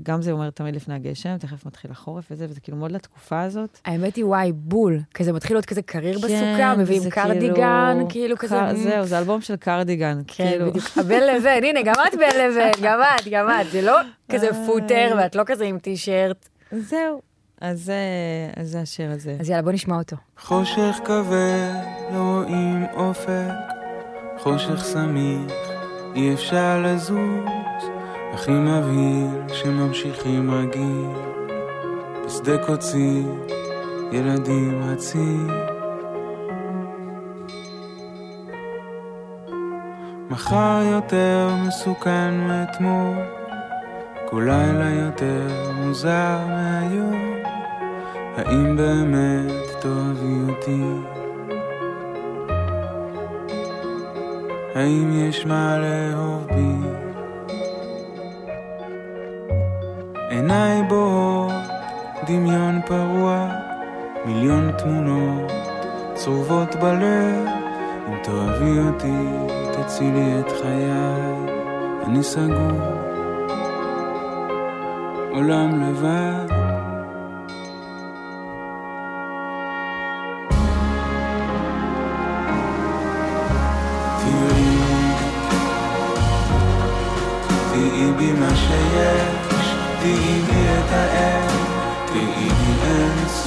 [0.02, 3.78] גם זה אומר תמיד לפני הגשם, תכף מתחיל החורף וזה, וזה כאילו מאוד לתקופה הזאת.
[3.84, 5.00] האמת היא, וואי, בול.
[5.14, 8.56] כזה מתחיל להיות כזה קריר בסוכה, כן, מביאים וזה קרדיגן, כאילו כזה...
[8.56, 10.18] קר- זהו, זה אלבום של קרדיגן.
[10.26, 10.70] כן, כאילו.
[10.70, 10.84] בדיוק.
[10.98, 13.70] הבן לבן, הנה, גם את בן לבן, גם את, גם את.
[13.72, 13.96] זה לא
[14.32, 14.48] כזה.
[14.66, 16.48] פוטר, ואת לא כזה עם טישרט.
[16.72, 17.20] זהו.
[17.60, 17.94] אז זה-
[18.56, 19.36] אז זה השיר הזה.
[19.40, 20.16] אז יאללה, בוא נשמע אותו.
[20.38, 21.72] חושך כבד,
[22.12, 23.77] לא רואים אופק,
[24.38, 25.52] חושך סמיך,
[26.14, 27.84] אי אפשר לזוז,
[28.32, 31.08] הכי מבהיל שממשיכים רגיל,
[32.26, 33.22] בשדה קוצי,
[34.12, 35.48] ילדים רצים.
[40.30, 43.16] מחר יותר מסוכן מאתמול,
[44.24, 47.34] כל לילה יותר מוזר מהיום.
[48.36, 51.17] האם באמת תאהבי אותי?
[54.78, 56.88] האם יש מה לאהוב בי?
[60.28, 61.52] עיניי בוהות,
[62.26, 63.48] דמיון פרוע,
[64.24, 65.52] מיליון תמונות
[66.14, 67.48] צרובות בלב.
[68.08, 69.18] אם תאהבי אותי,
[69.72, 70.90] תצילי את חיי,
[72.06, 72.80] אני סגור,
[75.30, 76.47] עולם לבד.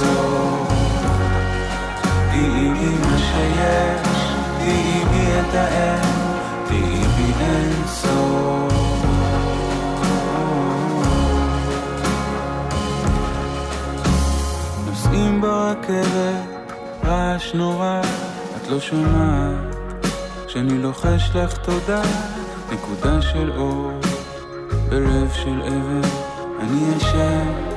[0.02, 0.72] סוף.
[2.30, 4.18] תהיי בי מה שיש,
[4.58, 6.00] תהיי בי את האל,
[6.66, 8.72] תהיי בי אין סוף.
[14.86, 16.72] נוסעים ברכבת,
[17.04, 18.00] רעש נורא,
[18.56, 19.72] את לא שומעת.
[20.46, 22.02] כשאני לוחש לך תודה,
[22.72, 23.90] נקודה של אור,
[24.88, 26.08] בלב של אבן,
[26.60, 27.71] אני ישן,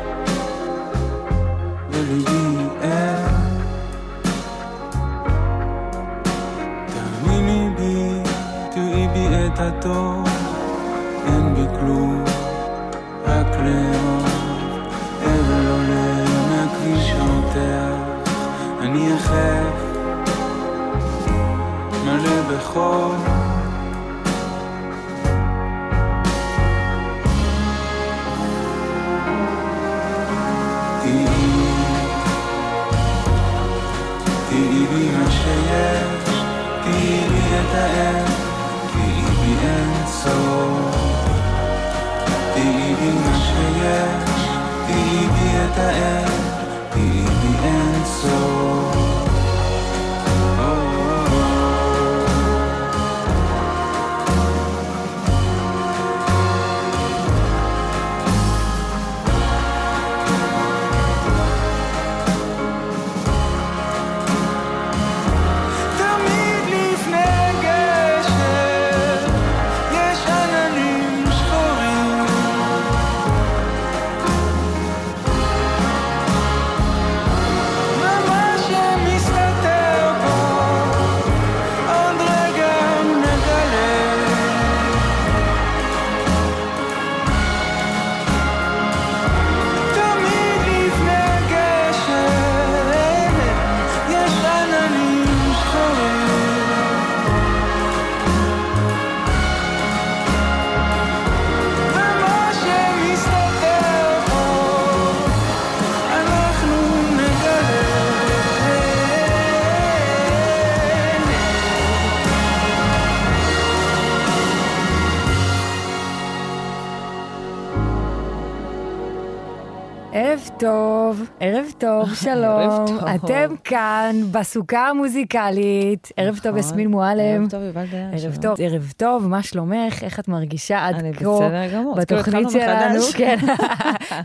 [121.77, 122.97] טוב, ערב טוב, שלום.
[123.15, 126.11] אתם כאן בסוכה המוזיקלית.
[126.17, 126.59] ערב טוב, נכון.
[126.59, 127.41] יסמין מועלם.
[127.41, 128.09] ערב טוב, יובל דיין.
[128.13, 128.35] ערב שלום.
[128.41, 130.03] טוב, ערב טוב, מה שלומך?
[130.03, 131.95] איך את מרגישה עד אני כה בסדר גמור.
[132.05, 133.01] כאילו בתוכנית שלנו?
[133.17, 133.37] כן.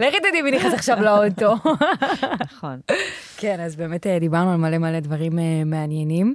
[0.00, 1.54] לכי תדעי מי נכנס עכשיו לאוטו.
[2.46, 2.80] נכון.
[3.36, 6.34] כן, אז באמת אה, דיברנו על מלא מלא דברים אה, מעניינים.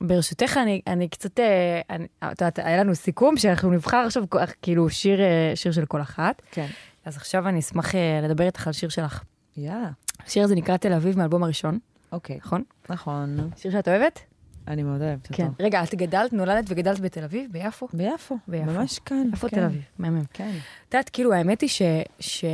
[0.00, 4.22] וברשותך, אני, אני קצת, אה, אני- את יודעת, היה לנו סיכום שאנחנו נבחר עכשיו
[4.62, 5.18] כאילו שיר,
[5.54, 6.42] שיר של כל אחת.
[6.50, 6.66] כן.
[7.06, 9.22] אז עכשיו אני אשמח אה, לדבר איתך על שיר שלך.
[9.56, 9.90] יאללה.
[10.26, 11.78] השיר הזה נקרא תל אביב מהאלבום הראשון,
[12.12, 12.36] אוקיי.
[12.36, 12.62] נכון?
[12.90, 13.50] נכון.
[13.56, 14.20] שיר שאת אוהבת?
[14.68, 15.36] אני מאוד אוהבת אותו.
[15.36, 15.48] כן.
[15.60, 17.52] רגע, את גדלת, נולדת וגדלת בתל אביב?
[17.52, 17.88] ביפו?
[17.92, 18.38] ביפו.
[18.48, 18.64] ביפו.
[18.72, 19.30] ממש כאן.
[19.32, 19.56] איפה כן.
[19.56, 19.82] תל אביב?
[19.98, 20.24] מהמם.
[20.32, 20.50] כן.
[20.88, 21.82] את יודעת, כאילו, האמת היא ש...
[22.20, 22.44] ש...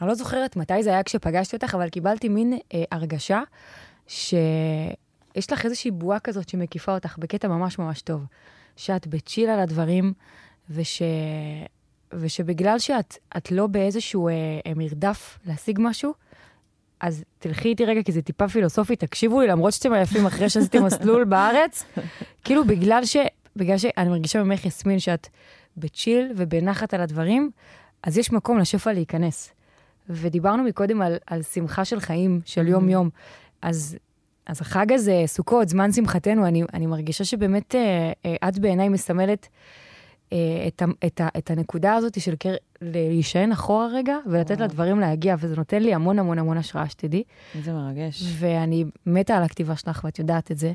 [0.00, 3.42] אני לא זוכרת מתי זה היה כשפגשתי אותך, אבל קיבלתי מין אה, הרגשה
[4.06, 8.24] שיש לך איזושהי בועה כזאת שמקיפה אותך בקטע ממש ממש טוב.
[8.76, 10.12] שאת בצ'יל על הדברים,
[10.70, 11.02] וש...
[12.12, 14.32] ושבגלל שאת את לא באיזשהו אה,
[14.66, 16.14] אה, מרדף להשיג משהו,
[17.00, 20.78] אז תלכי איתי רגע, כי זה טיפה פילוסופי, תקשיבו לי, למרות שאתם עייפים אחרי שעשיתי
[20.78, 21.84] מסלול בארץ,
[22.44, 23.16] כאילו בגלל ש...
[23.56, 25.28] בגלל שאני מרגישה ממך, יסמין, שאת
[25.76, 27.50] בצ'יל ובנחת על הדברים,
[28.02, 29.52] אז יש מקום לשפע להיכנס.
[30.08, 33.10] ודיברנו מקודם על, על שמחה של חיים, של יום-יום.
[33.62, 33.96] אז,
[34.46, 39.48] אז החג הזה, סוכות, זמן שמחתנו, אני, אני מרגישה שבאמת אה, אה, את בעיניי מסמלת
[40.66, 42.54] את, ה- את, ה- את הנקודה הזאת של קר...
[42.82, 44.64] להישען אחורה רגע ולתת וואו.
[44.64, 47.22] לדברים להגיע, וזה נותן לי המון המון המון השראה, שתדעי.
[47.54, 48.22] איזה מרגש.
[48.38, 50.72] ואני מתה על הכתיבה שלך, ואת יודעת את זה.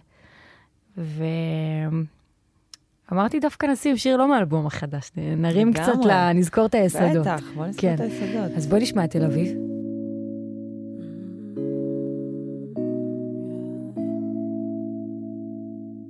[3.11, 5.83] ואמרתי דווקא נשים שיר לא מאלבום החדש, נרים לגמרי.
[5.83, 6.31] קצת, ל...
[6.33, 7.21] נזכור את היסודות.
[7.21, 7.93] בטח, בוא נזכור כן.
[7.95, 8.51] את היסודות.
[8.57, 9.57] אז בואי נשמע את תל אביב.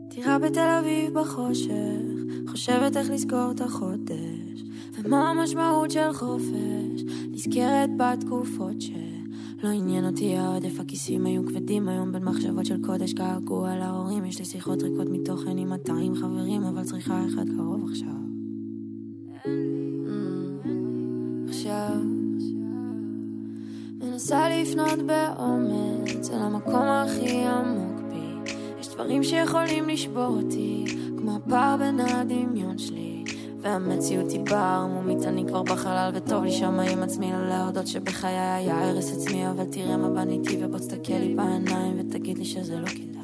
[0.10, 2.15] טירה בתל אביב בחושך,
[2.56, 4.64] חושבת איך לזכור את החודש,
[4.94, 12.24] ומה המשמעות של חופש, נזכרת בתקופות שלא עניין אותי העודף, הכיסים היו כבדים היום בין
[12.24, 17.26] מחשבות של קודש, געגוע להורים, יש לי שיחות ריקות מתוכן עם 200 חברים, אבל צריכה
[17.26, 18.26] אחד קרוב עכשיו.
[24.00, 28.52] מנסה לפנות באומץ אל המקום הכי עמוק בי.
[28.80, 30.86] יש דברים שיכולים לשבור אותי
[31.26, 33.24] כמו הפער בין הדמיון שלי
[33.62, 38.90] והמציאות היא בערמומית אני כבר בחלל וטוב לי שם עם עצמי לא להודות שבחיי היה
[38.90, 43.15] הרס עצמי אבל תראה מה בניתי ובוא תסתכל לי בעיניים ותגיד לי שזה לא כדאי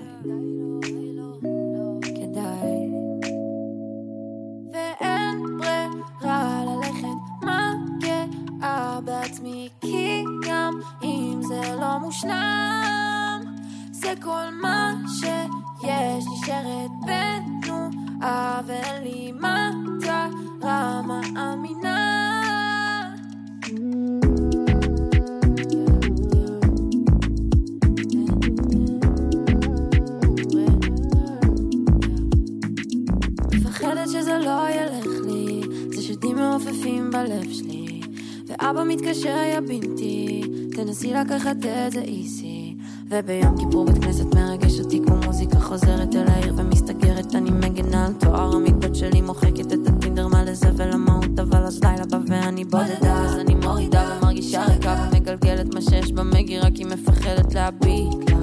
[39.12, 40.42] מתקשר יא בינתי,
[40.76, 42.76] תנסי לקחת את זה איסי,
[43.10, 48.14] וביום כיפור בית כנסת מרגש אותי כמו מוזיקה חוזרת אל העיר ומסתגרת, אני מגנה על
[48.14, 53.14] תואר המגבד שלי, מוחקת את הטינדר מה לזבל המהות, אבל אז לילה בא ואני בודדה,
[53.14, 58.38] אז אני מורידה ומרגישה ריקה ומגלגלת מה שיש במגירה, כי מפחדת להביט לה,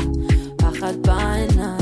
[0.57, 1.78] פחד בעיניים.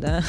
[0.00, 0.22] שלום יובל דיין.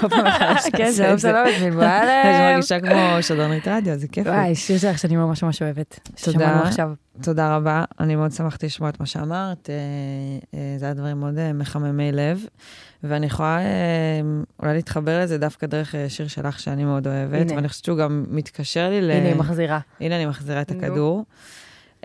[0.00, 1.30] כל פעם מחדש כן, נעשה שלום את זה.
[1.58, 1.84] שלום, את
[2.24, 2.52] אני.
[2.52, 4.26] מרגישה כמו שדרנית רדיו, זה כיף.
[4.26, 6.10] וואי, שיר שלך שאני ממש ממש אוהבת.
[6.24, 6.62] תודה.
[7.22, 9.74] תודה רבה, אני מאוד שמחתי לשמוע את מה שאמרת, אה,
[10.58, 12.44] אה, זה היה דברים מאוד אה, מחממי לב,
[13.02, 13.64] ואני יכולה אה,
[14.62, 17.50] אולי להתחבר לזה דווקא דרך אה, שיר שלך שאני מאוד אוהבת.
[17.50, 19.10] ואני חושבת שהוא גם מתקשר לי ל...
[19.10, 19.78] הנה, היא מחזירה.
[20.00, 20.70] הנה אני מחזירה את.
[20.70, 21.24] הכדור.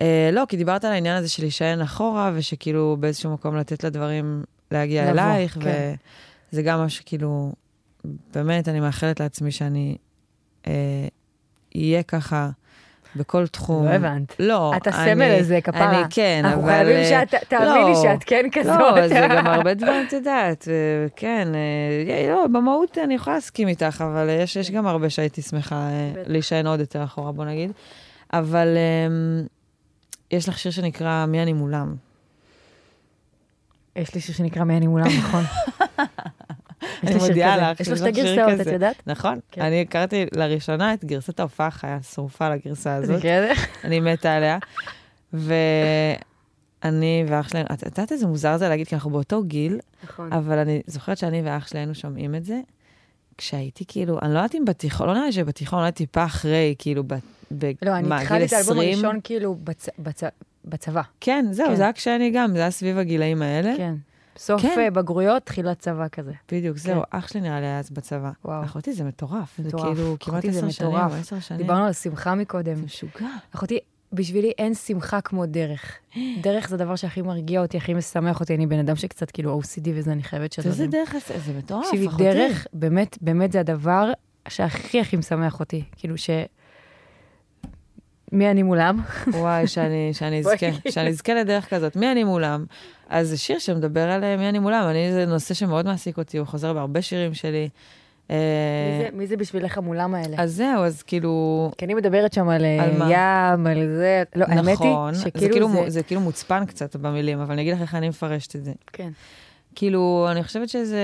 [0.01, 4.43] אה, לא, כי דיברת על העניין הזה של להישען אחורה, ושכאילו באיזשהו מקום לתת לדברים
[4.71, 5.93] להגיע לבוא, אלייך, כן.
[6.53, 7.51] וזה גם מה שכאילו,
[8.33, 9.97] באמת, אני מאחלת לעצמי שאני
[10.67, 11.07] אה,
[11.75, 12.49] אהיה ככה
[13.15, 13.85] בכל תחום.
[13.85, 14.35] לא הבנת.
[14.39, 15.99] לא, את הסמל הזה, כפרה.
[15.99, 16.53] אני כן, אבל...
[16.53, 18.01] אנחנו חייבים אה, שאת, תאמיני לא.
[18.03, 18.79] שאת כן כזאת.
[18.79, 23.67] לא, זה גם הרבה דברים, את יודעת, אה, כן, אה, לא, במהות אני יכולה להסכים
[23.67, 26.23] איתך, אבל יש, יש גם הרבה שהייתי שמחה אה.
[26.27, 27.71] להישען עוד יותר אחורה, בוא נגיד.
[28.33, 29.43] אבל אה,
[30.31, 31.95] יש לך שיר שנקרא "מי אני מולם".
[33.95, 35.43] יש לי שיר שנקרא מי אני מולם, נכון.
[37.03, 37.71] אני מודיעה.
[37.71, 38.67] לך יש לו שתי שיר גרסאות, את.
[38.73, 38.95] יודעת?
[39.07, 39.61] נכון, כן.
[39.61, 43.21] אני הכרתי לראשונה את גרסת ההופעה חיה שרופה לגרסה הזאת?
[43.83, 44.57] אני מתה עליה.
[45.33, 50.33] ואני ואח שלי, את יודעת איזה מוזר זה להגיד, כי אנחנו באותו גיל, נכון.
[50.33, 52.59] אבל אני זוכרת שאני ואח שלי היינו שומעים את זה,
[53.37, 57.03] כשהייתי כאילו, אני לא יודעת אם בתיכון, לא נראה לי שבתיכון, אולי טיפה אחרי, כאילו,
[57.07, 57.13] ב-
[57.81, 58.93] לא, אני התחלתי את האלבום 20?
[58.93, 60.31] הראשון כאילו בצ- בצ-
[60.65, 61.01] בצבא.
[61.19, 61.75] כן, זהו, כן.
[61.75, 63.73] זה היה כשאני גם, זה היה סביב הגילאים האלה.
[63.77, 63.95] כן.
[64.37, 64.79] סוף כן.
[64.79, 66.31] אה, בגרויות, תחילת צבא כזה.
[66.51, 68.31] בדיוק, זהו, אח שלי נראה לי אז בצבא.
[68.45, 68.63] וואו.
[68.63, 69.83] אחותי זה מטורף, זה מטורף.
[69.83, 71.61] כאילו כמעט אחותי זה עשר שנים, עשר שנים.
[71.61, 72.75] דיברנו על שמחה מקודם.
[72.75, 73.27] זה משוגע.
[73.55, 73.79] אחותי,
[74.13, 75.97] בשבילי אין שמחה כמו דרך.
[76.41, 78.55] דרך זה הדבר שהכי מרגיע אותי, הכי משמח אותי.
[78.55, 80.69] אני בן אדם שקצת כאילו OCD וזה, אני חייבת שזה...
[80.69, 82.23] איזה דרך, זה זה מטורף, תקשיבי, אחותי.
[82.23, 84.11] דרך, באמת, באמת זה הדבר
[84.47, 85.83] שהכי הכי משמח אותי.
[85.97, 86.29] כאילו ש...
[88.33, 88.99] מי אני מולם?
[89.33, 90.39] וואי, שאני, שאני.
[90.45, 91.95] אזכה, שאני אזכה לדרך כזאת.
[91.95, 92.65] מי אני מולם?
[93.09, 94.87] אז זה שיר שמדבר על אה, מי אני מולם.
[94.89, 97.69] אני, זה נושא שמאוד מעסיק אותי, הוא חוזר בהרבה שירים שלי.
[98.31, 98.35] אה,
[98.97, 100.35] מי זה- מי זה בשבילך המולם האלה?
[100.39, 102.91] אז זהו, אז כאילו, כי אני מדברת שם על אה, על?
[102.91, 105.83] ים, על זה, לא, האמת היא נכון, זה שכאילו כאילו, זה...
[105.83, 105.89] זה...
[105.89, 108.71] זה כאילו מוצפן קצת במילים, אבל אני אגיד לך איך אני מפרשת את זה.
[108.93, 109.09] כן.
[109.75, 110.99] כאילו, אני חושבת שזה,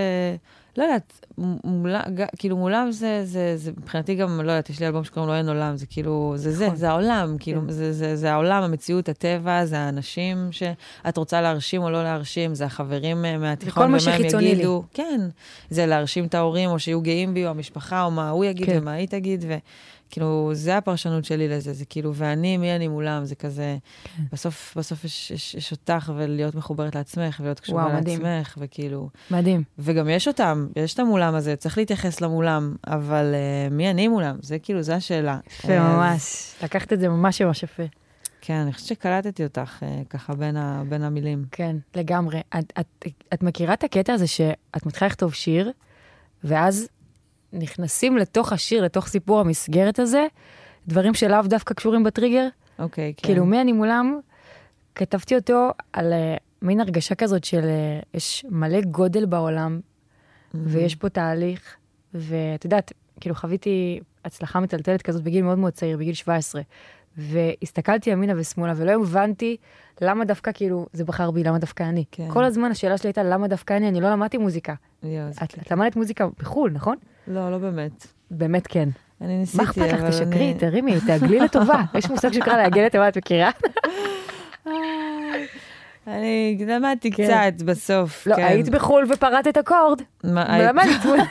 [0.78, 1.26] לא יודעת,
[1.64, 5.30] מולה, ג- כאילו מולם זה, זה, זה, מבחינתי גם, לא יודעת, יש לי אלבום שקוראים
[5.30, 6.76] לו אין עולם, זה כאילו, זה זה, נכון.
[6.76, 7.70] זה העולם, כאילו, כן.
[7.72, 12.66] זה, זה, זה העולם, המציאות, הטבע, זה האנשים שאת רוצה להרשים או לא להרשים, זה
[12.66, 14.48] החברים אה, מהתיכון, ומה הם לי.
[14.48, 14.84] יגידו.
[14.94, 15.22] כן,
[15.70, 18.78] זה להרשים את ההורים, או שיהיו גאים בי, או המשפחה, או מה הוא יגיד כן.
[18.82, 19.46] ומה היא תגיד,
[20.10, 24.24] וכאילו, זה הפרשנות שלי לזה, זה כאילו, ואני, מי אני מולם, זה כזה, כן.
[24.32, 28.22] בסוף, בסוף יש, יש, יש אותך, ולהיות מחוברת לעצמך, ולהיות קשובה וואו, מדהים.
[28.22, 29.10] לעצמך, וכאילו...
[29.32, 29.64] מדהים.
[29.80, 33.34] וגם יש אותם, יש את המולם הזה, צריך להתייחס למולם, אבל
[33.70, 34.38] uh, מי אני מולם?
[34.42, 35.40] זה כאילו, זו השאלה.
[35.48, 36.54] יפה, אה, ממש.
[36.64, 37.84] לקחת את זה ממש ממש יפה.
[38.42, 41.46] כן, אני חושבת שקלטתי אותך uh, ככה בין, ה, בין המילים.
[41.52, 42.42] כן, לגמרי.
[42.60, 45.72] את, את, את מכירה את הקטע הזה שאת מתחילה לכתוב שיר,
[46.44, 46.88] ואז
[47.54, 50.28] נכנסים לתוך השיר, לתוך סיפור המסגרת הזה,
[50.88, 52.48] דברים שלאו דווקא קשורים בטריגר?
[52.80, 53.28] אוקיי, כן.
[53.28, 54.20] כאילו, מי אני מולם,
[54.96, 59.80] כתבתי אותו על uh, מין הרגשה כזאת של uh, יש מלא גודל בעולם,
[60.54, 61.76] ויש פה תהליך,
[62.14, 66.62] ואת יודעת, כאילו חוויתי הצלחה מטלטלת כזאת בגיל מאוד מאוד צעיר, בגיל 17,
[67.18, 69.58] והסתכלתי ימינה ושמאלה, ולא הבנתי
[70.02, 72.04] למה דווקא, כאילו, זה בחר בי, למה דווקא אני.
[72.12, 72.28] כן.
[72.32, 73.88] כל הזמן השאלה שלי הייתה, למה דווקא אני?
[73.88, 74.74] אני לא למדתי מוזיקה.
[75.02, 75.08] זה
[75.44, 75.60] את.
[75.62, 76.96] את למדת מוזיקה בחו"ל, נכון?
[77.30, 78.08] לא, לא באמת.
[78.32, 78.90] באמת כן.
[79.22, 80.00] אני ניסיתי, מה אכפת לך?
[80.00, 80.56] אבל תשקרי, אני...
[80.60, 81.82] תרימי, תעגלי לטובה.
[81.98, 83.50] יש מושג שנקרא לעגל לטובה, את מכירה?
[86.08, 87.24] אני למדתי כן.
[87.24, 88.44] קצת בסוף, לא, כן.
[88.44, 90.02] היית בחו"ל ופרטת אקורד.
[90.24, 91.22] מה, היית- למדת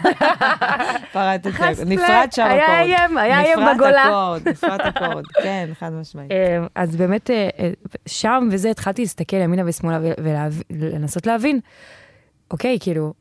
[1.12, 2.78] פרטתי, חס נפרד שם היה אקורד.
[2.78, 4.04] איים, היה איים נפרד בגולה.
[4.08, 6.30] אקורד, נפרד אקורד, כן, חד משמעית.
[6.32, 7.70] אה, אז באמת, אה, אה,
[8.06, 9.98] שם וזה התחלתי להסתכל ימינה ושמאלה
[10.70, 11.60] ולנסות להבין,
[12.50, 13.12] אוקיי, כאילו,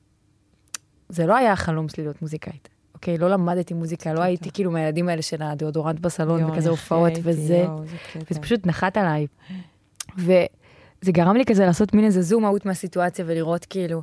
[1.09, 2.69] זה לא היה החלום שלי להיות מוזיקאית.
[2.93, 7.65] אוקיי, לא למדתי מוזיקה, לא הייתי כאילו מהילדים האלה של הדאודורנט בסלון וכזה הופעות וזה.
[8.29, 9.27] וזה פשוט נחת עליי.
[10.17, 14.01] וזה גרם לי כזה לעשות מין איזה זום אאוט מהסיטואציה ולראות כאילו,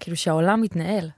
[0.00, 1.10] כאילו שהעולם מתנהל.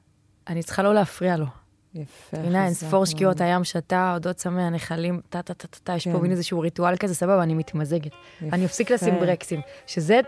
[0.48, 1.46] אני צריכה לא להפריע לו.
[1.94, 3.40] יפה, הנה, אין ספור שקיעות.
[3.40, 6.22] הים שתה, אודות צמא, הנחלים, טה טה טה טה יש פה כן.
[6.22, 8.12] מין איזשהו ריטואל כזה, סבבה, אני מתמזגת.
[8.42, 9.14] אני אפסיק לשים.
[9.20, 10.20] ברקסים, שזה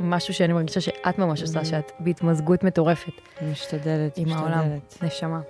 [0.00, 4.58] משהו שאני מרגישה שאת ממש עושה, שאת בהתמזגות מטורפת אני משתדלת, עם העולם.
[4.58, 5.02] משתדלת.
[5.02, 5.40] נשמה.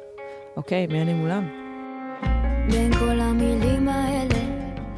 [0.56, 1.48] אוקיי, מי אני מולם?
[2.70, 4.38] בין כל המילים האלה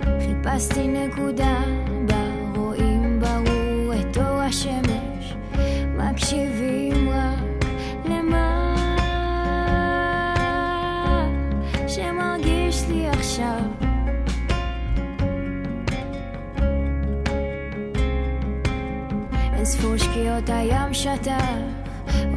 [0.02, 1.60] חיפשתי נקודה
[2.06, 2.24] בה
[2.56, 5.34] רואים ברור את אור השמש
[5.96, 7.64] מקשיבים רק
[8.04, 8.74] למה
[11.88, 13.89] שמרגיש לי עכשיו
[19.70, 21.60] ספור שקיעות הים שטף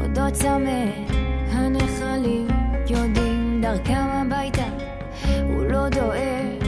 [0.02, 0.86] עודו צמא,
[1.52, 2.48] הנחלים
[2.88, 4.66] יודעים דרכם הביתה,
[5.44, 6.63] הוא לא דואג,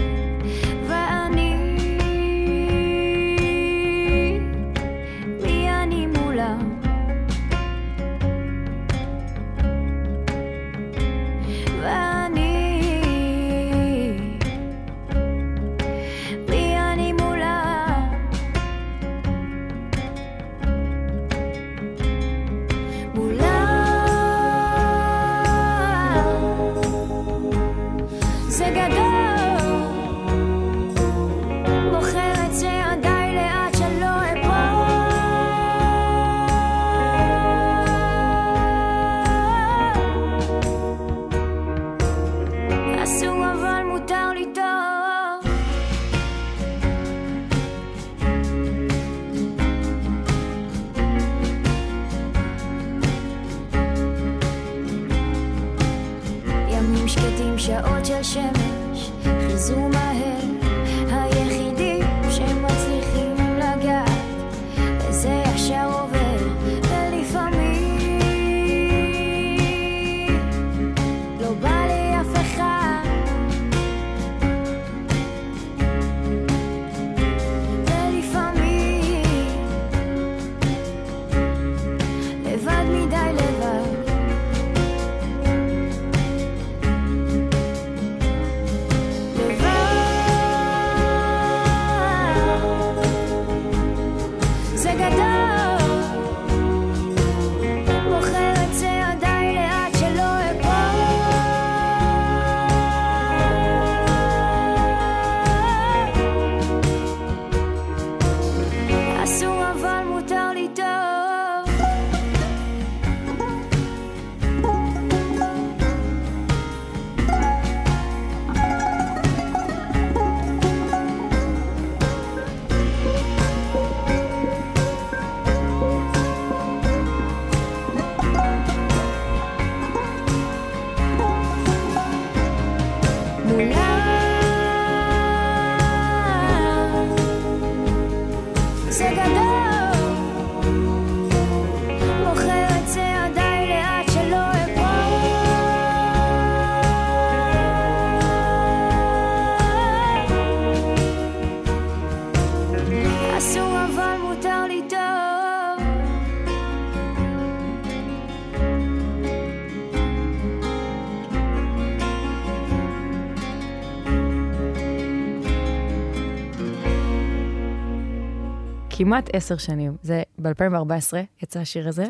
[169.05, 169.95] כמעט עשר שנים.
[170.01, 172.05] זה ב-2014 יצא השיר הזה,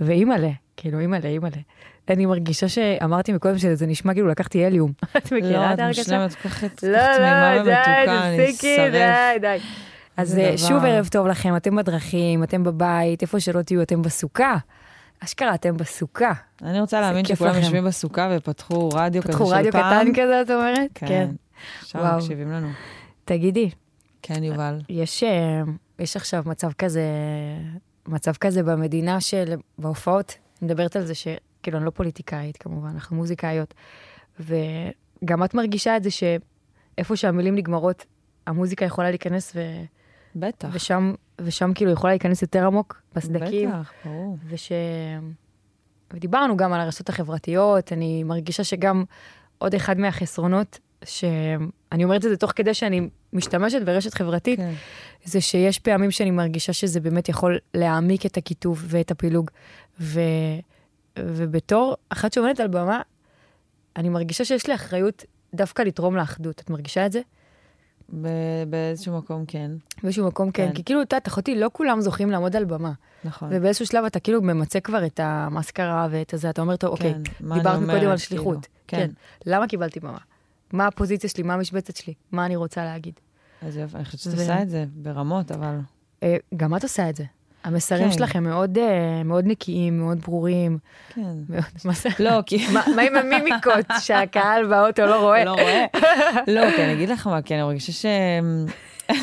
[0.00, 1.56] ואימא'לה, כאילו אימא'לה, אימא'לה.
[2.10, 4.92] אני מרגישה שאמרתי מקודם שזה נשמע כאילו לקחתי הליום.
[5.16, 6.02] את מכירה לא, את את ההרגשה?
[6.02, 9.38] מושלמת, כל כך את- כל לא, כך תמימה לא, די, ומתוקה, אני תפסיקי, די.
[9.40, 9.58] די.
[10.16, 14.56] אז אה, שוב ערב טוב לכם, אתם בדרכים, אתם בבית, איפה שלא תהיו, אתם בסוכה.
[15.24, 16.32] אשכרה, אתם בסוכה.
[16.62, 17.54] אני רוצה להאמין שכולם.
[17.54, 19.46] יושבים בסוכה ופתחו רדיו כזה של פעם.
[19.48, 20.90] פתחו רדיו קטן כזה, את אומרת?
[20.94, 21.28] כן.
[21.80, 22.16] עכשיו וואו.
[22.16, 22.68] מקשיבים לנו.
[23.24, 23.70] תגידי,
[24.22, 24.80] כן, יובל.
[24.88, 25.62] יש, אה,
[25.98, 27.04] יש עכשיו מצב כזה,
[28.08, 33.16] מצב כזה במדינה של, בהופעות, אני מדברת על זה שכאילו, אני לא פוליטיקאית כמובן, אנחנו
[33.16, 33.74] מוזיקאיות,
[34.40, 38.06] וגם את מרגישה את זה שאיפה שהמילים נגמרות,
[38.46, 39.60] המוזיקה יכולה להיכנס ו...
[40.36, 40.68] בטח.
[40.72, 43.68] ושם, ושם כאילו יכולה להיכנס יותר עמוק בסדקים.
[43.70, 44.36] בטח, ברור.
[44.48, 44.72] וש...
[46.12, 49.04] ודיברנו גם על הרשתות החברתיות, אני מרגישה שגם
[49.58, 54.72] עוד אחד מהחסרונות, שאני אומרת את זה תוך כדי שאני משתמשת ברשת חברתית, כן.
[55.24, 59.50] זה שיש פעמים שאני מרגישה שזה באמת יכול להעמיק את הקיטוב ואת הפילוג.
[60.00, 60.20] ו...
[61.18, 63.00] ובתור אחת שעומדת על במה,
[63.96, 66.60] אני מרגישה שיש לי אחריות דווקא לתרום לאחדות.
[66.60, 67.20] את מרגישה את זה?
[68.68, 69.70] באיזשהו מקום כן,
[70.02, 70.68] באיזשהו מקום כן.
[70.68, 70.74] כן.
[70.74, 72.92] כי כאילו, את יודעת, אחותי, לא כולם זוכים לעמוד על במה.
[73.24, 73.48] נכון.
[73.52, 77.20] ובאיזשהו שלב אתה כאילו ממצה כבר את המאסקרה ואת הזה, אתה אומר, טוב, אוקיי, כן,
[77.52, 78.66] אני דיברת קודם על שליחות.
[78.88, 79.02] כאילו.
[79.02, 79.10] כן.
[79.46, 80.18] למה קיבלתי במה?
[80.72, 83.14] מה הפוזיציה שלי, מה המשבצת שלי, מה אני רוצה להגיד.
[83.62, 85.78] אז יופי, אני חושבת שאת ו- עושה את זה ברמות, אבל...
[86.22, 87.24] אה, גם את עושה את זה.
[87.64, 88.12] המסרים כן.
[88.12, 90.78] שלכם מאוד, אה, מאוד נקיים, מאוד ברורים.
[91.08, 91.22] כן.
[91.48, 92.08] מאוד, מה זה?
[92.18, 92.66] לא, כי...
[92.72, 95.44] מה עם המימיקות שהקהל באוטו לא רואה?
[95.44, 95.84] לא רואה.
[96.46, 98.06] לא, כי אני אגיד לך מה, כי אני מרגישה ש...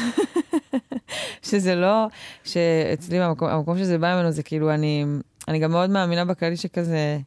[1.49, 2.07] שזה לא,
[2.43, 5.05] שאצלי במקום, המקום שזה בא ממנו זה כאילו, אני,
[5.47, 7.17] אני גם מאוד מאמינה בכללי שכזה,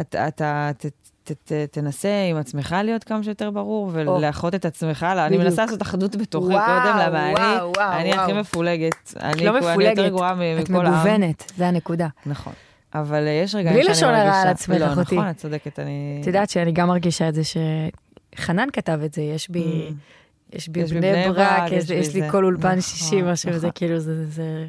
[0.00, 0.86] אתה, אתה ת,
[1.32, 5.38] ת, ת, תנסה עם עצמך להיות כמה שיותר ברור, ולאחות את עצמך, לא, אני.
[5.38, 8.32] מנסה לעשות אחדות בתוכי קודם, למה אני, אני הכי.
[8.32, 9.14] מפולגת.
[9.20, 10.94] אני לא כאילו- אני מפולגת, יותר גרועה את מכל העם.
[10.94, 12.08] מגוונת, זה הנקודה.
[12.26, 12.52] נכון.
[12.94, 14.28] אבל אה, יש רגעים בלי שאני לשון מרגישה...
[14.32, 15.16] הרע על עצמך, לא, אחותי.
[15.16, 16.18] נכון, את צודקת, אני...
[16.20, 19.90] את יודעת שאני גם מרגישה את זה שחנן כתב את זה, יש בי,
[20.52, 20.84] יש בי Mm.
[20.84, 22.30] יש בי בני ברק, יש לי.
[22.30, 23.52] כל אולפן נכון, שישי, משהו נכון.
[23.52, 24.66] כזה, כאילו זה- זה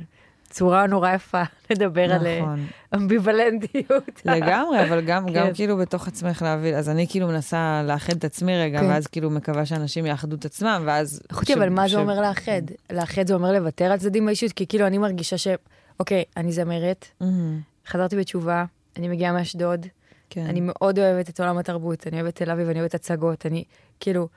[0.57, 2.65] צורה נורא יפה לדבר על אה, נכון.
[2.95, 4.21] אמביוולנטיות.
[4.25, 5.53] לגמרי, אבל גם, גם כן.
[5.53, 8.85] כאילו בתוך עצמך להבין, אז אני כאילו מנסה לאחד את עצמי רגע, כן.
[8.85, 11.21] ואז כאילו מקווה שאנשים יאחדו את עצמם, ואז...
[11.31, 12.61] אחותי, אבל מה זה אומר לאחד?
[12.91, 15.47] לאחד זה אומר לוותר על צדדים באישיות, כי כאילו אני מרגישה ש...
[15.99, 17.05] אוקיי, אני זמרת,
[17.87, 18.65] חזרתי בתשובה,
[18.97, 19.85] אני מגיעה מאשדוד,
[20.29, 20.45] כן.
[20.45, 23.63] אני מאוד אוהבת את עולם התרבות, אני אוהבת תל אביב, אני אוהבת הצגות, אני
[23.99, 24.27] כאילו,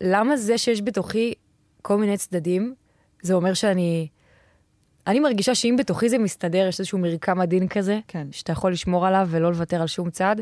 [0.00, 1.34] למה זה שיש בתוכי
[1.82, 2.74] כל מיני צדדים,
[3.22, 4.08] זה אומר שאני...
[5.06, 8.26] אני מרגישה שאם בתוכי זה מסתדר, יש איזשהו מרקם עדין כזה, כן.
[8.30, 10.36] שאתה יכול לשמור עליו ולא לוותר על שום צד,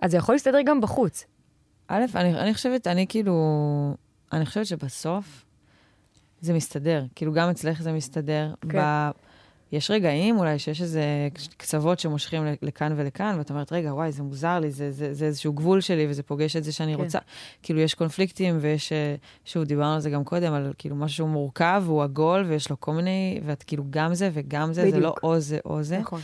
[0.00, 1.24] אז זה יכול להסתדר גם בחוץ.
[1.88, 3.34] א', אני, אני חושבת, אני כאילו,
[4.32, 5.44] אני חושבת שבסוף
[6.40, 7.04] זה מסתדר.
[7.14, 8.54] כאילו, גם אצלך זה מסתדר.
[8.60, 8.78] כן.
[8.78, 9.10] ב...
[9.72, 11.02] יש רגעים אולי שיש איזה
[11.56, 15.52] קצוות שמושכים לכאן ולכאן, ואת אומרת, רגע, וואי, זה מוזר לי, זה, זה, זה איזשהו
[15.52, 17.02] גבול שלי, וזה פוגש את זה שאני כן.
[17.02, 17.18] רוצה.
[17.62, 19.14] כאילו, יש קונפליקטים, ויש, אה,
[19.44, 22.92] שוב, דיברנו על זה גם קודם, על כאילו משהו מורכב, הוא עגול, ויש לו כל
[22.92, 25.18] מיני, ואת כאילו גם זה וגם זה, זה לא בדיוק.
[25.22, 25.98] או זה או זה.
[25.98, 26.20] נכון.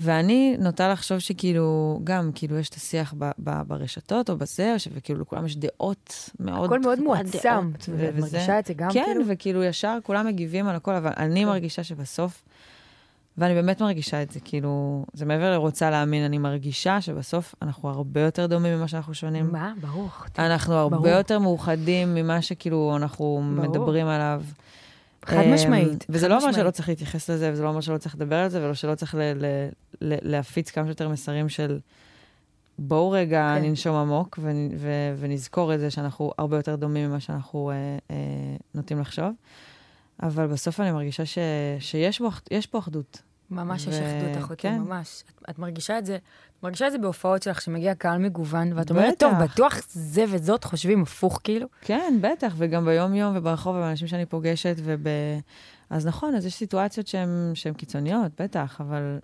[0.00, 5.20] ואני נוטה לחשוב שכאילו, גם, כאילו, יש את השיח ב, ב, ברשתות או בזה, וכאילו
[5.20, 6.64] לכולם יש דעות מאוד...
[6.64, 9.24] הכל מאוד מועצם, ואת מרגישה את זה גם כן, כאילו?
[9.28, 12.42] וכאילו ישר כולם מגיבים על הכל, אבל אני מרגישה שבסוף,
[13.38, 18.20] ואני באמת מרגישה את זה, כאילו, זה מעבר לרוצה להאמין, אני מרגישה שבסוף אנחנו הרבה
[18.20, 19.52] יותר דומים ממה שאנחנו שונים.
[19.52, 19.72] מה?
[19.80, 20.08] ברור.
[20.38, 21.08] אנחנו הרבה ברור.
[21.08, 23.68] יותר מאוחדים ממה שכאילו אנחנו ברור.
[23.68, 24.42] מדברים עליו.
[25.24, 26.06] חד אמ, משמעית.
[26.08, 26.52] וזה חד לא אומר.
[26.52, 29.14] שלא צריך להתייחס לזה, וזה לא אומר שלא צריך לדבר על זה, ולא שלא צריך
[29.14, 29.68] ל- ל-
[30.00, 31.78] ל- להפיץ כמה שיותר מסרים של
[32.78, 33.64] בואו רגע כן.
[33.64, 37.76] ננשום עמוק ונ- ו- ונזכור את זה שאנחנו הרבה יותר דומים ממה שאנחנו אה,
[38.10, 38.16] אה,
[38.74, 39.30] נוטים לחשוב.
[40.22, 41.38] אבל בסוף אני מרגישה ש-
[41.78, 43.22] שיש בו יש פה אחדות.
[43.50, 44.78] ממש יש ו- אחדות, אחותי, כן.
[44.78, 45.22] ממש.
[45.30, 48.90] את, את מרגישה את זה, את מרגישה את זה בהופעות שלך, שמגיע קהל מגוון, ואת
[48.90, 49.18] אומרת.
[49.18, 51.66] טוב, בטוח זה וזאת חושבים הפוך, כאילו.
[51.80, 55.06] כן, בטח, וגם ביום-יום וברחוב, ובאנשים שאני פוגשת, וב...
[55.90, 57.06] אז נכון, אז יש סיטואציות
[57.54, 59.18] שהן קיצוניות, בטח, אבל...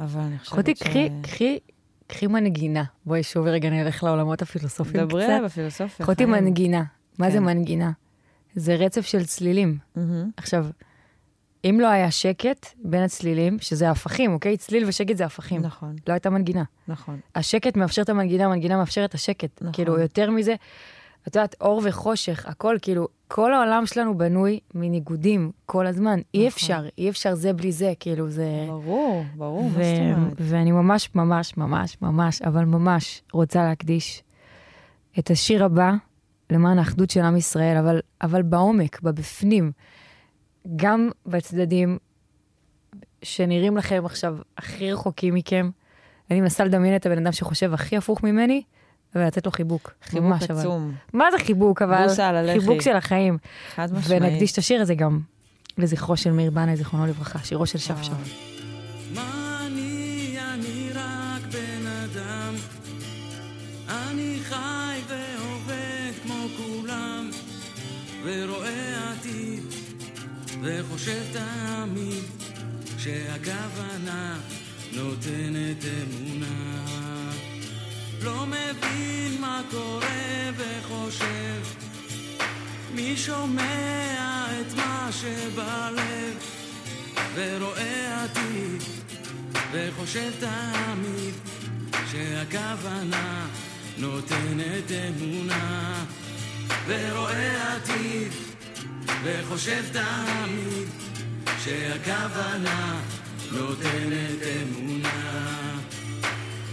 [0.00, 0.82] אבל אני חושבת אחותי, ש...
[0.82, 1.58] קחי, קחי,
[2.06, 2.84] קחי מנגינה.
[3.06, 5.30] בואי שוב רגע נלך לעולמות הפילוסופיים דברי קצת.
[5.32, 6.04] עליי בפילוסופיה.
[6.06, 6.24] אחותי.
[6.24, 6.84] מנגינה.
[7.18, 7.44] מה זה כן.
[7.44, 7.90] מנגינה?
[8.58, 9.78] זה רצף של צלילים.
[9.96, 10.30] מהמם.
[10.36, 10.66] עכשיו,
[11.64, 14.56] אם לא היה שקט בין הצלילים, שזה הפכים, אוקיי?
[14.56, 15.60] צליל ושקט זה הפכים.
[15.62, 16.64] נכון, לא הייתה מנגינה.
[16.88, 17.20] נכון.
[17.34, 19.62] השקט מאפשר את המנגינה, המנגינה מאפשר את השקט.
[19.62, 19.72] נכון.
[19.72, 20.54] כאילו, יותר מזה,
[21.28, 26.20] את יודעת, אור וחושך, הכל, כאילו, כל העולם שלנו בנוי מניגודים כל הזמן.
[26.34, 28.64] אי אפשר, אי אפשר זה בלי זה, כאילו, זה...
[28.66, 30.36] ברור, ברור, מה ו- זאת אומרת?
[30.40, 34.22] ואני ממש, ממש, ממש, ממש, אבל ממש רוצה להקדיש
[35.18, 35.92] את השיר הבא
[36.50, 39.72] למען האחדות של עם ישראל, אבל, אבל בעומק, בבפנים,
[40.76, 41.98] גם בצדדים
[43.22, 45.70] שנראים לכם עכשיו הכי רחוקים מכם.
[46.30, 48.62] אני מנסה לדמיין את הבן אדם שחושב הכי הפוך ממני,
[49.14, 49.92] ולתת לו חיבוק.
[50.02, 50.60] חיבוק ממש, אבל.
[50.60, 52.02] עצום, מה זה חיבוק, אבל?
[52.08, 52.60] בוסה על הלחי.
[52.60, 53.38] חיבוק של החיים.
[53.74, 54.22] חד משמעית.
[54.22, 55.20] ונקדיש את השיר הזה גם
[55.78, 58.57] לזכרו של מאיר בנאי, זיכרונו לברכה, שירו של שפשף.
[70.62, 72.24] וחושב תמיד,
[72.98, 74.38] שהכוונה
[74.92, 76.92] נותנת אמונה.
[78.22, 81.62] לא מבין מה קורה וחושב,
[82.94, 86.36] מי שומע את מה שבלב,
[87.34, 88.82] ורואה עתיד,
[89.72, 91.34] וחושב תמיד,
[92.10, 93.46] שהכוונה
[93.98, 96.04] נותנת אמונה,
[96.86, 98.47] ורואה עתיד,
[99.24, 100.88] וחושב תמיד,
[101.64, 103.00] שהכוונה
[103.52, 105.78] נותנת אמונה.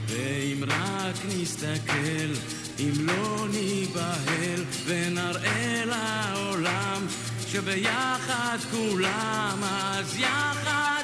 [0.08, 2.34] ואם רק נסתכל,
[2.80, 7.08] אם לא ניבהל, ונראה לעולם
[7.48, 11.04] שביחד כולם, אז יחד,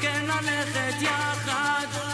[0.00, 2.07] כן ללכת יחד,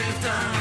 [0.00, 0.57] רואה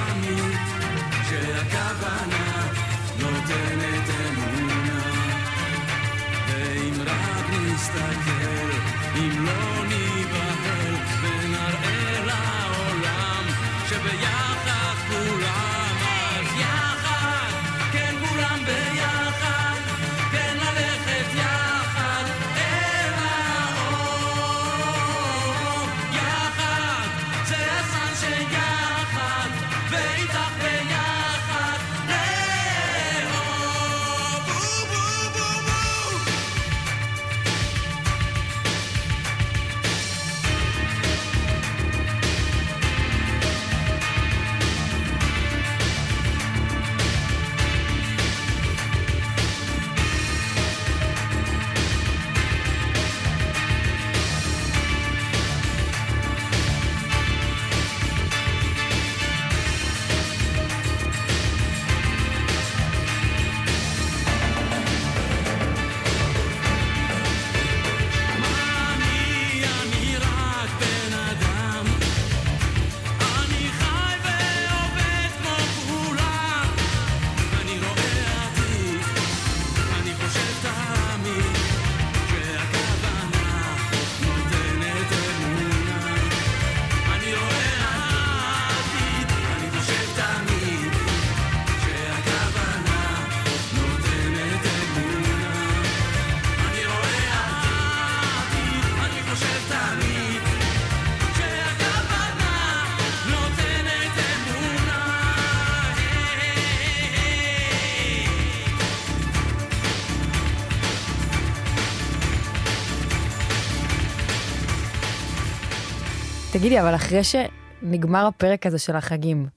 [116.60, 119.48] תגידי, אבל אחרי שנגמר הפרק הזה של החגים,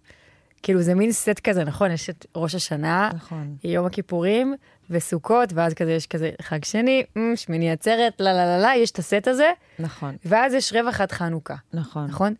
[0.63, 1.91] כאילו זה מין סט כזה, נכון?
[1.91, 3.57] יש את ראש השנה, נכון.
[3.65, 4.55] יום הכיפורים
[4.91, 8.91] וסוכות, ואז כזה יש כזה חג שני, אמ, שמיני עצרת, לא, לא, לא, לא, יש
[8.91, 12.07] את הסט הזה, נכון, ואז יש רווח עד חנוכה, נכון.
[12.07, 12.35] נכון?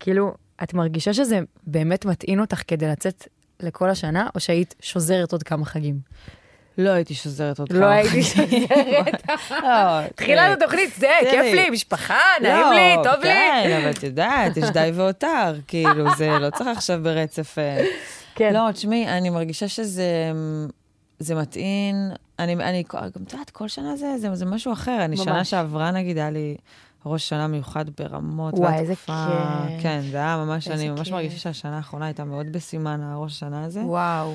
[0.00, 3.28] כאילו, את מרגישה שזה באמת מטעין אותך כדי לצאת
[3.60, 6.00] לכל השנה, או שהיית שוזרת עוד כמה חגים?
[6.80, 7.74] לא הייתי שוזרת אותך.
[7.74, 9.28] לא הייתי שוזרת.
[9.64, 11.06] לא, תחילת התוכנית, זה.
[11.30, 13.28] כיף לי, משפחה, נעים לא, לי, טוב לי.
[13.28, 17.58] כן, אבל את יודעת, יש די והותר, כאילו, זה לא צריך עכשיו ברצף...
[17.58, 17.84] אה,
[18.34, 18.54] כן.
[18.54, 20.32] לא, תשמעי, אני מרגישה שזה
[21.18, 25.04] זה מטעין, אני, אני, גם את יודעת, כל שנה זה, זה, זה משהו אחר.
[25.04, 25.50] אני שנה ממש.
[25.50, 26.56] שעברה, נגיד, היה לי
[27.06, 28.54] ראש שנה מיוחד ברמות.
[28.56, 29.14] וואי, איזה כיף.
[29.82, 31.12] כן, זה היה ממש, אני ממש כיף.
[31.12, 33.80] מרגישה שהשנה האחרונה הייתה מאוד בסימן הראש השנה הזה.
[33.80, 34.34] וואו.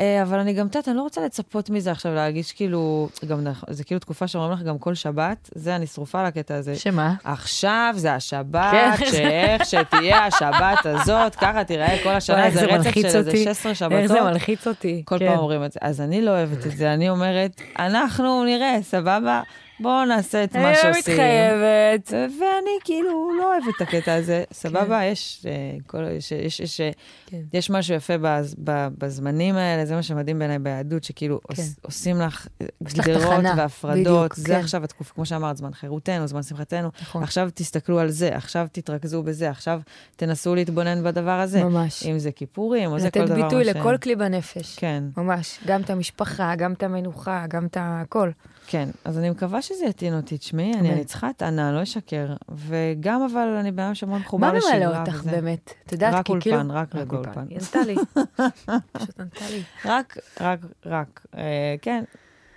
[0.00, 3.46] אה, אבל אני גם, את יודעת, אני לא רוצה לצפות מזה עכשיו, להרגיש כאילו, גם,
[3.70, 6.76] זה כאילו תקופה שאומרים לך גם כל שבת, זה, אני שרופה על הקטע הזה.
[6.76, 7.14] שמה?
[7.24, 9.06] עכשיו זה השבת, כן.
[9.10, 13.44] שאיך שתהיה השבת הזאת, ככה תיראה כל השנה, זה רצף של איזה אותי.
[13.44, 14.32] 16 איך זה שבתות.
[14.32, 15.02] מלחיץ אותי.
[15.04, 15.28] כל כן.
[15.28, 15.80] פעם אומרים את זה.
[15.82, 19.42] אז אני לא אוהבת את זה, אני אומרת, אנחנו נראה, סבבה?
[19.80, 21.14] בואו נעשה את מה אני לא שעושים.
[21.14, 22.08] מתחייבת.
[22.12, 24.44] ואני כאילו לא אוהבת את הקטע הזה.
[24.52, 25.52] סבבה, יש, אה,
[25.86, 26.80] כל- יש, יש, יש,
[27.26, 27.40] כן.
[27.52, 28.54] יש משהו יפה בז-
[28.98, 31.62] בזמנים האלה, זה מה שמדהים בעיניי ביהדות, שכאילו כן.
[31.62, 32.46] עוש- עושים לך
[32.80, 34.00] לך גדרות והפרדות.
[34.00, 34.60] בדיוק, זה כן.
[34.60, 36.88] עכשיו התקופה, כמו שאמרת, זמן חירותנו, זמן שמחתנו.
[37.02, 37.22] נכון.
[37.22, 39.80] עכשיו תסתכלו על זה, עכשיו תתרכזו בזה, עכשיו
[40.16, 41.64] תנסו להתבונן בדבר הזה.
[41.64, 42.06] ממש.
[42.06, 43.42] אם זה כיפורים, או זה כל לתת דבר.
[43.44, 44.76] ביטוי מה ש- לכל כלי בנפש.
[44.78, 45.58] כן, ממש.
[45.66, 48.30] גם את המשפחה, גם את המנוחה, גם את הכל.
[48.70, 48.88] כן.
[49.04, 50.38] אז אני מקווה שזה יטעין אותי.
[50.38, 52.26] תשמעי, אני צריכה הטענה, אני לא אשקר.
[52.50, 54.74] וגם, אבל אני בן אדם שמאוד מחובר מה לשגרה.
[54.88, 55.22] ממלא אותך.
[55.24, 55.72] באמת?
[55.86, 56.74] את יודעת, רק כי אולפן, כאילו...
[56.74, 57.44] רק רד באולפן.
[57.50, 57.94] היא ענתה לי.
[58.92, 59.62] פשוט ענתה לי.
[59.84, 61.20] רק, רק, רק.
[61.36, 61.42] אה,
[61.82, 62.04] כן,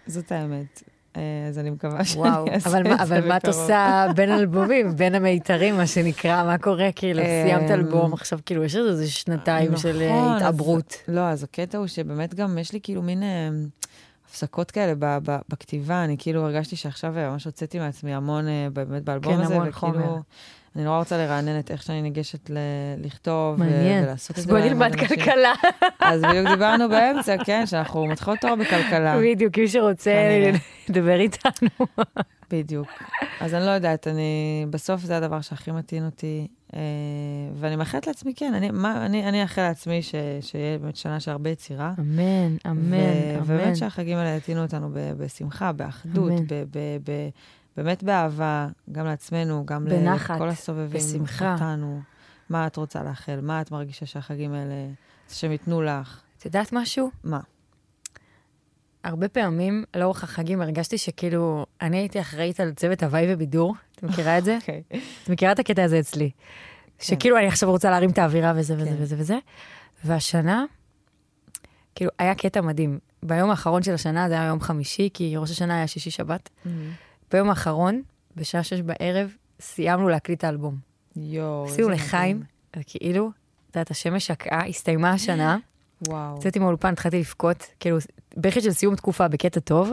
[0.07, 0.83] זאת האמת.
[1.17, 3.61] אה, אז אני מקווה שאני אעשה אבל את מה- זה אבל מה את בקרוב.
[3.61, 6.89] עושה בין אלבומים, בין המיתרים, מה שנקרא, מה קורה?
[6.95, 10.95] כאילו, אמ, סיימת אלבום, עכשיו כאילו, יש איזה שנתיים של אה, נכון, אז- התעברות.
[11.07, 13.49] לא, אז הקטע הוא שבאמת גם יש לי כאילו מין אה,
[14.33, 18.67] הפסקות כאלה ב- ב- בכתיבה, אני כאילו הרגשתי שעכשיו אה, ממש הוצאתי מעצמי המון אה,
[18.73, 20.17] באמת באלבום כן, הזה, המון וכאילו, חומר.
[20.75, 22.57] אני נורא רוצה לרענן את איך שאני ניגשת ל-
[22.97, 24.03] לכתוב, ו- מעניין.
[24.03, 24.49] ולעשות את אז זה.
[24.49, 25.07] בוא למען נלמד אנשים.
[25.07, 25.53] כלכלה.
[26.11, 29.17] אז בדיוק דיברנו באמצע, כן, שאנחנו מתחילות תואר בכלכלה.
[29.21, 30.51] בדיוק, מי שרוצה כנראה.
[30.89, 31.85] לדבר איתנו.
[32.51, 32.87] בדיוק.
[33.39, 34.21] אז אני לא יודעת, אני,
[34.69, 36.62] בסוף זה הדבר שהכי מתאים אותי, אה,
[37.55, 41.31] ואני מאחלת לעצמי, כן, אני, מה, אני, אני אאחל לעצמי ש, שיהיה באמת שנה של
[41.31, 41.93] הרבה יצירה.
[41.99, 43.43] אמן, אמן, ו- אמן.
[43.43, 46.31] ובאמת שהחגים האלה יטעינו אותנו ב- בשמחה, באחדות.
[46.47, 47.29] ב- ב- ב-
[47.77, 51.53] באמת באהבה, גם לעצמנו, גם בנחת, לכל הסובבים בשמחה.
[51.53, 52.01] אותנו.
[52.49, 53.39] מה את רוצה לאחל?
[53.41, 54.75] מה את מרגישה שהחגים האלה,
[55.29, 56.21] שהם ייתנו לך?
[56.37, 57.09] את יודעת משהו?
[57.23, 57.39] מה?
[59.03, 64.37] הרבה פעמים לאורך החגים הרגשתי שכאילו, אני הייתי אחראית על צוות הוואי ובידור, את מכירה
[64.37, 64.55] את זה?
[64.61, 64.83] אוקיי.
[65.23, 66.31] את מכירה את הקטע הזה אצלי?
[66.99, 68.95] שכאילו אני עכשיו רוצה להרים את האווירה וזה וזה כן.
[68.97, 69.37] וזה וזה.
[70.05, 70.65] והשנה,
[71.95, 72.99] כאילו, היה קטע מדהים.
[73.23, 76.49] ביום האחרון של השנה, זה היה יום חמישי, כי ראש השנה היה שישי שבת.
[77.31, 78.01] ביום האחרון,
[78.35, 80.77] בשעה שש בערב, סיימנו להקליט את האלבום.
[81.15, 82.47] יואו, עשינו איזה לחיים, מדהים.
[82.77, 83.31] וכאילו,
[83.71, 85.57] את יודעת, השמש שקעה, הסתיימה השנה,
[86.07, 86.37] וואו.
[86.37, 87.97] יצאתי מהאולפן, התחלתי לבכות, כאילו,
[88.37, 89.91] בכי של סיום תקופה בקטע טוב,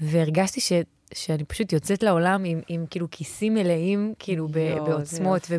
[0.00, 0.72] והרגשתי ש...
[1.14, 5.50] שאני פשוט יוצאת לעולם עם, עם כאילו כיסים מלאים, כאילו ב, יואו, בעוצמות.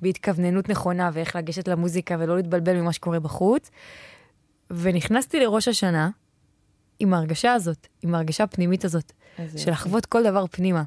[0.00, 3.70] ובהתכווננות נכונה, ואיך לגשת למוזיקה ולא להתבלבל ממה שקורה בחוץ.
[4.70, 6.10] ונכנסתי לראש השנה
[6.98, 9.12] עם ההרגשה הזאת, עם ההרגשה הפנימית הזאת,
[9.56, 9.70] של.
[9.70, 10.82] לחוות כל דבר פנימה.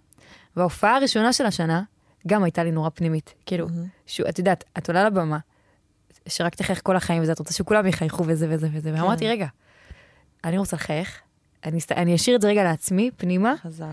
[0.55, 1.83] וההופעה הראשונה של השנה,
[2.27, 3.33] גם הייתה לי נורא פנימית.
[3.45, 3.67] כאילו,
[4.05, 5.39] שהוא, את יודעת, את עולה לבמה,
[6.27, 8.91] שרק תחייך כל החיים וזה, את רוצה שכולם יחייכו וזה וזה וזה.
[8.91, 9.01] כן.
[9.01, 9.47] ואמרתי, רגע,
[10.45, 11.19] אני רוצה לחייך,
[11.65, 13.91] אני, אסת- אני אשאיר את זה רגע לעצמי, פנימה, חזק.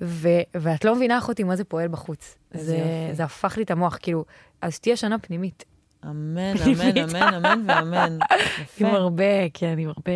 [0.00, 2.36] ו, ואת לא מבינה אחותי מה זה פועל בחוץ.
[2.54, 3.14] זה, יופי.
[3.14, 4.24] זה הפך לי את המוח, כאילו,
[4.62, 5.64] אז תהיה שנה פנימית.
[6.04, 6.52] אמן.
[6.66, 8.18] אמן, אמן, אמן ואמן.
[8.80, 9.24] עם יפה, הרבה,
[9.54, 10.12] כן, עם הרבה,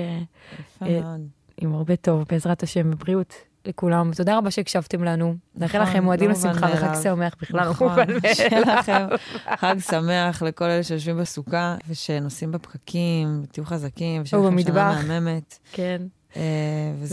[0.60, 1.20] יפה אה, מאוד.
[1.60, 3.34] עם הרבה טוב, בעזרת השם, בבריאות
[3.66, 4.10] לכולם.
[4.16, 5.34] תודה רבה שהקשבתם לנו.
[5.56, 7.02] נאחל נכון, לכם מועדים לא מובן לשמחה וחג.
[7.02, 7.64] שמח בכלל.
[7.64, 8.06] לא נכון, מובן
[8.52, 9.08] מאליו.
[9.56, 15.02] חג שמח לכל אלה שיושבים בסוכה ושנוסעים בפקקים, תהיו חזקים, ושיהיה לכם שנה.
[15.08, 15.58] מהממת.
[15.72, 16.02] כן.
[16.36, 16.42] אה.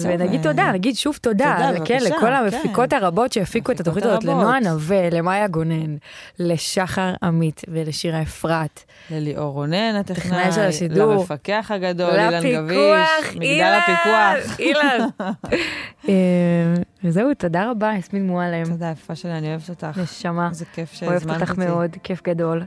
[0.04, 2.34] ונגיד אה, תודה, נגיד שוב תודה, תודה, כן, לכל כן.
[2.34, 4.60] המפיקות הרבות שהפיקו את התוכנית הזאת, לנועה.
[4.60, 5.96] נווה, למאיה גונן,
[6.40, 8.84] לשחר עמית ולשירה אפרת.
[9.12, 11.14] לליאור רונן הטכנאי, טכנאי של השידור.
[11.14, 14.60] למפקח הגדול, אילן גביש, מגדל אילן, הפיקוח.
[14.60, 15.08] אילן.
[16.10, 16.14] אה,
[17.04, 19.98] וזהו, תודה רבה, יסמין מועלם, תודה, יפה שלי, אני אוהבת אותך.
[19.98, 21.66] נשמה, איזה כיף אוהבת שהזמנת אותך אותי.
[21.66, 22.64] מאוד, כיף גדול.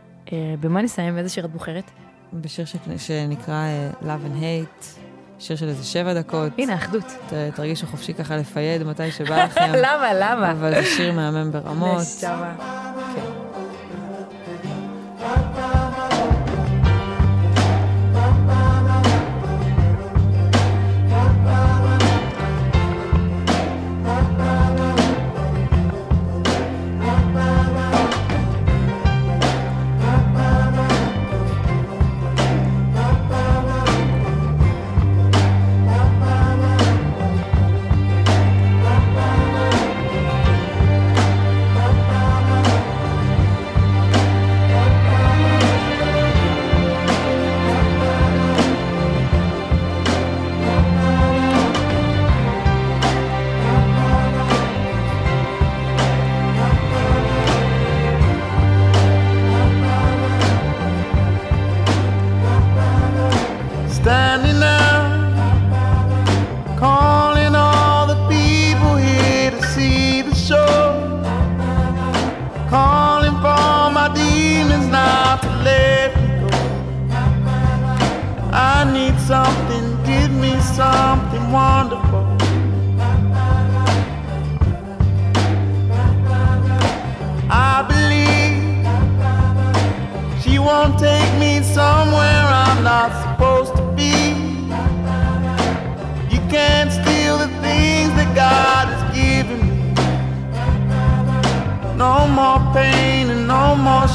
[0.61, 1.19] במה נסיים?
[1.19, 1.91] איזה שיר את בוחרת?
[2.33, 2.65] בשיר
[2.97, 3.67] שנקרא
[4.03, 5.02] Love and Hate,
[5.43, 6.53] שיר של איזה שבע דקות.
[6.59, 7.03] הנה, אחדות.
[7.27, 9.73] ת- תרגישו חופשי ככה לפייד מתי שבא לכם.
[9.75, 10.53] למה, למה?
[10.53, 12.01] אבל זה שיר מהמם ברמות.
[12.01, 12.55] נשמה.
[14.43, 15.62] Standing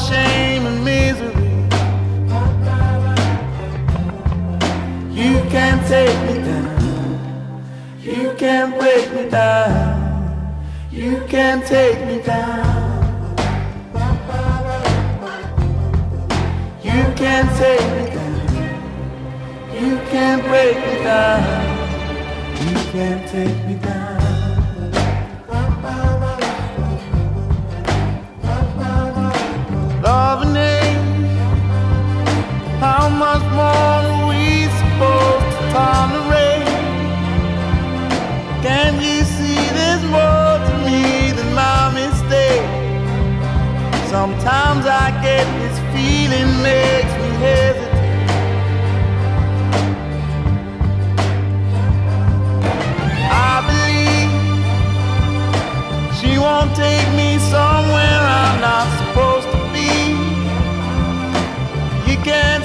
[0.06, 1.34] shame and misery.
[5.12, 6.68] You can't take me down.
[8.02, 10.66] You can't break me down.
[10.92, 12.86] You can't take me down.
[16.84, 18.38] You can't take me down.
[19.74, 21.44] You can't break me down.
[22.68, 24.17] You can't take me down.
[35.78, 36.68] Supposed to tolerate?
[38.62, 42.66] Can you see there's more to me than my mistake?
[44.10, 47.86] Sometimes I get this feeling makes me hesitate.
[53.30, 54.32] I believe
[56.20, 59.92] she won't take me somewhere I'm not supposed to be.
[62.10, 62.57] You can't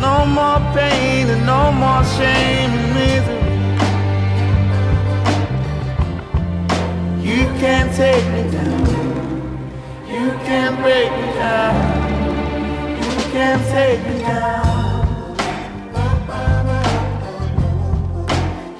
[0.00, 3.40] No more pain and no more shame and misery.
[7.20, 8.86] You can't take me down.
[10.08, 11.74] You can't break me down.
[13.02, 14.80] You can't take me down.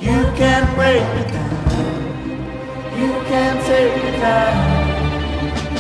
[0.01, 1.51] You can't break me down.
[2.99, 4.57] You can't take me down.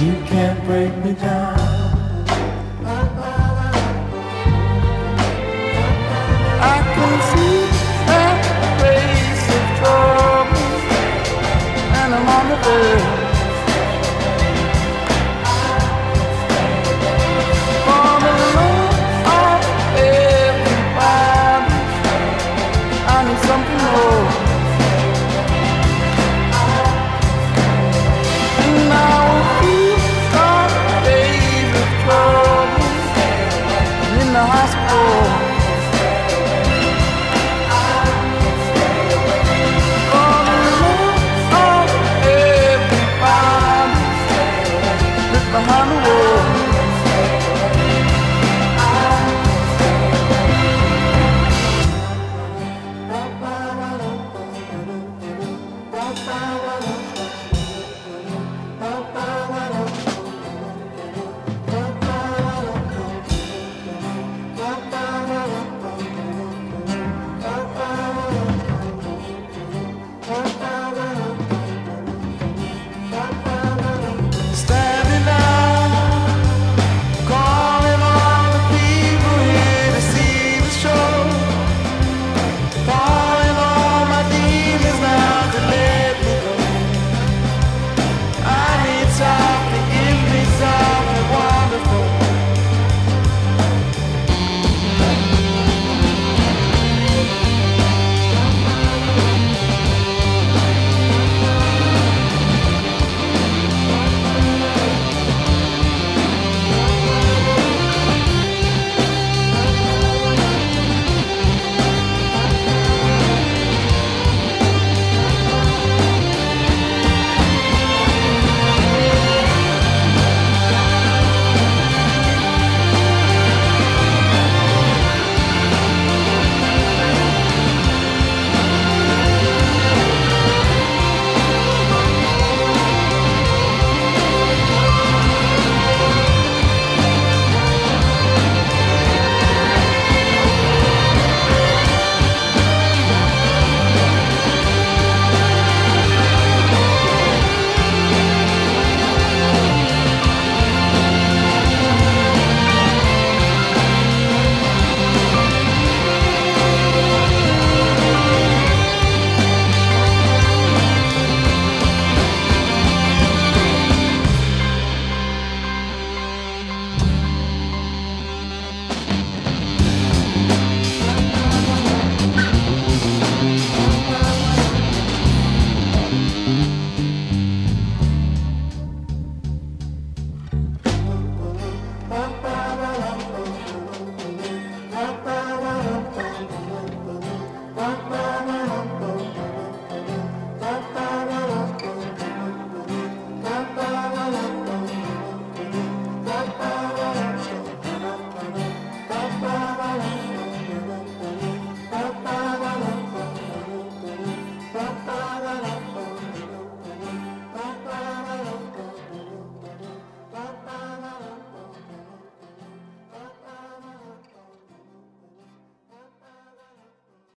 [0.05, 1.60] You can't break me down.
[12.73, 13.10] Oh.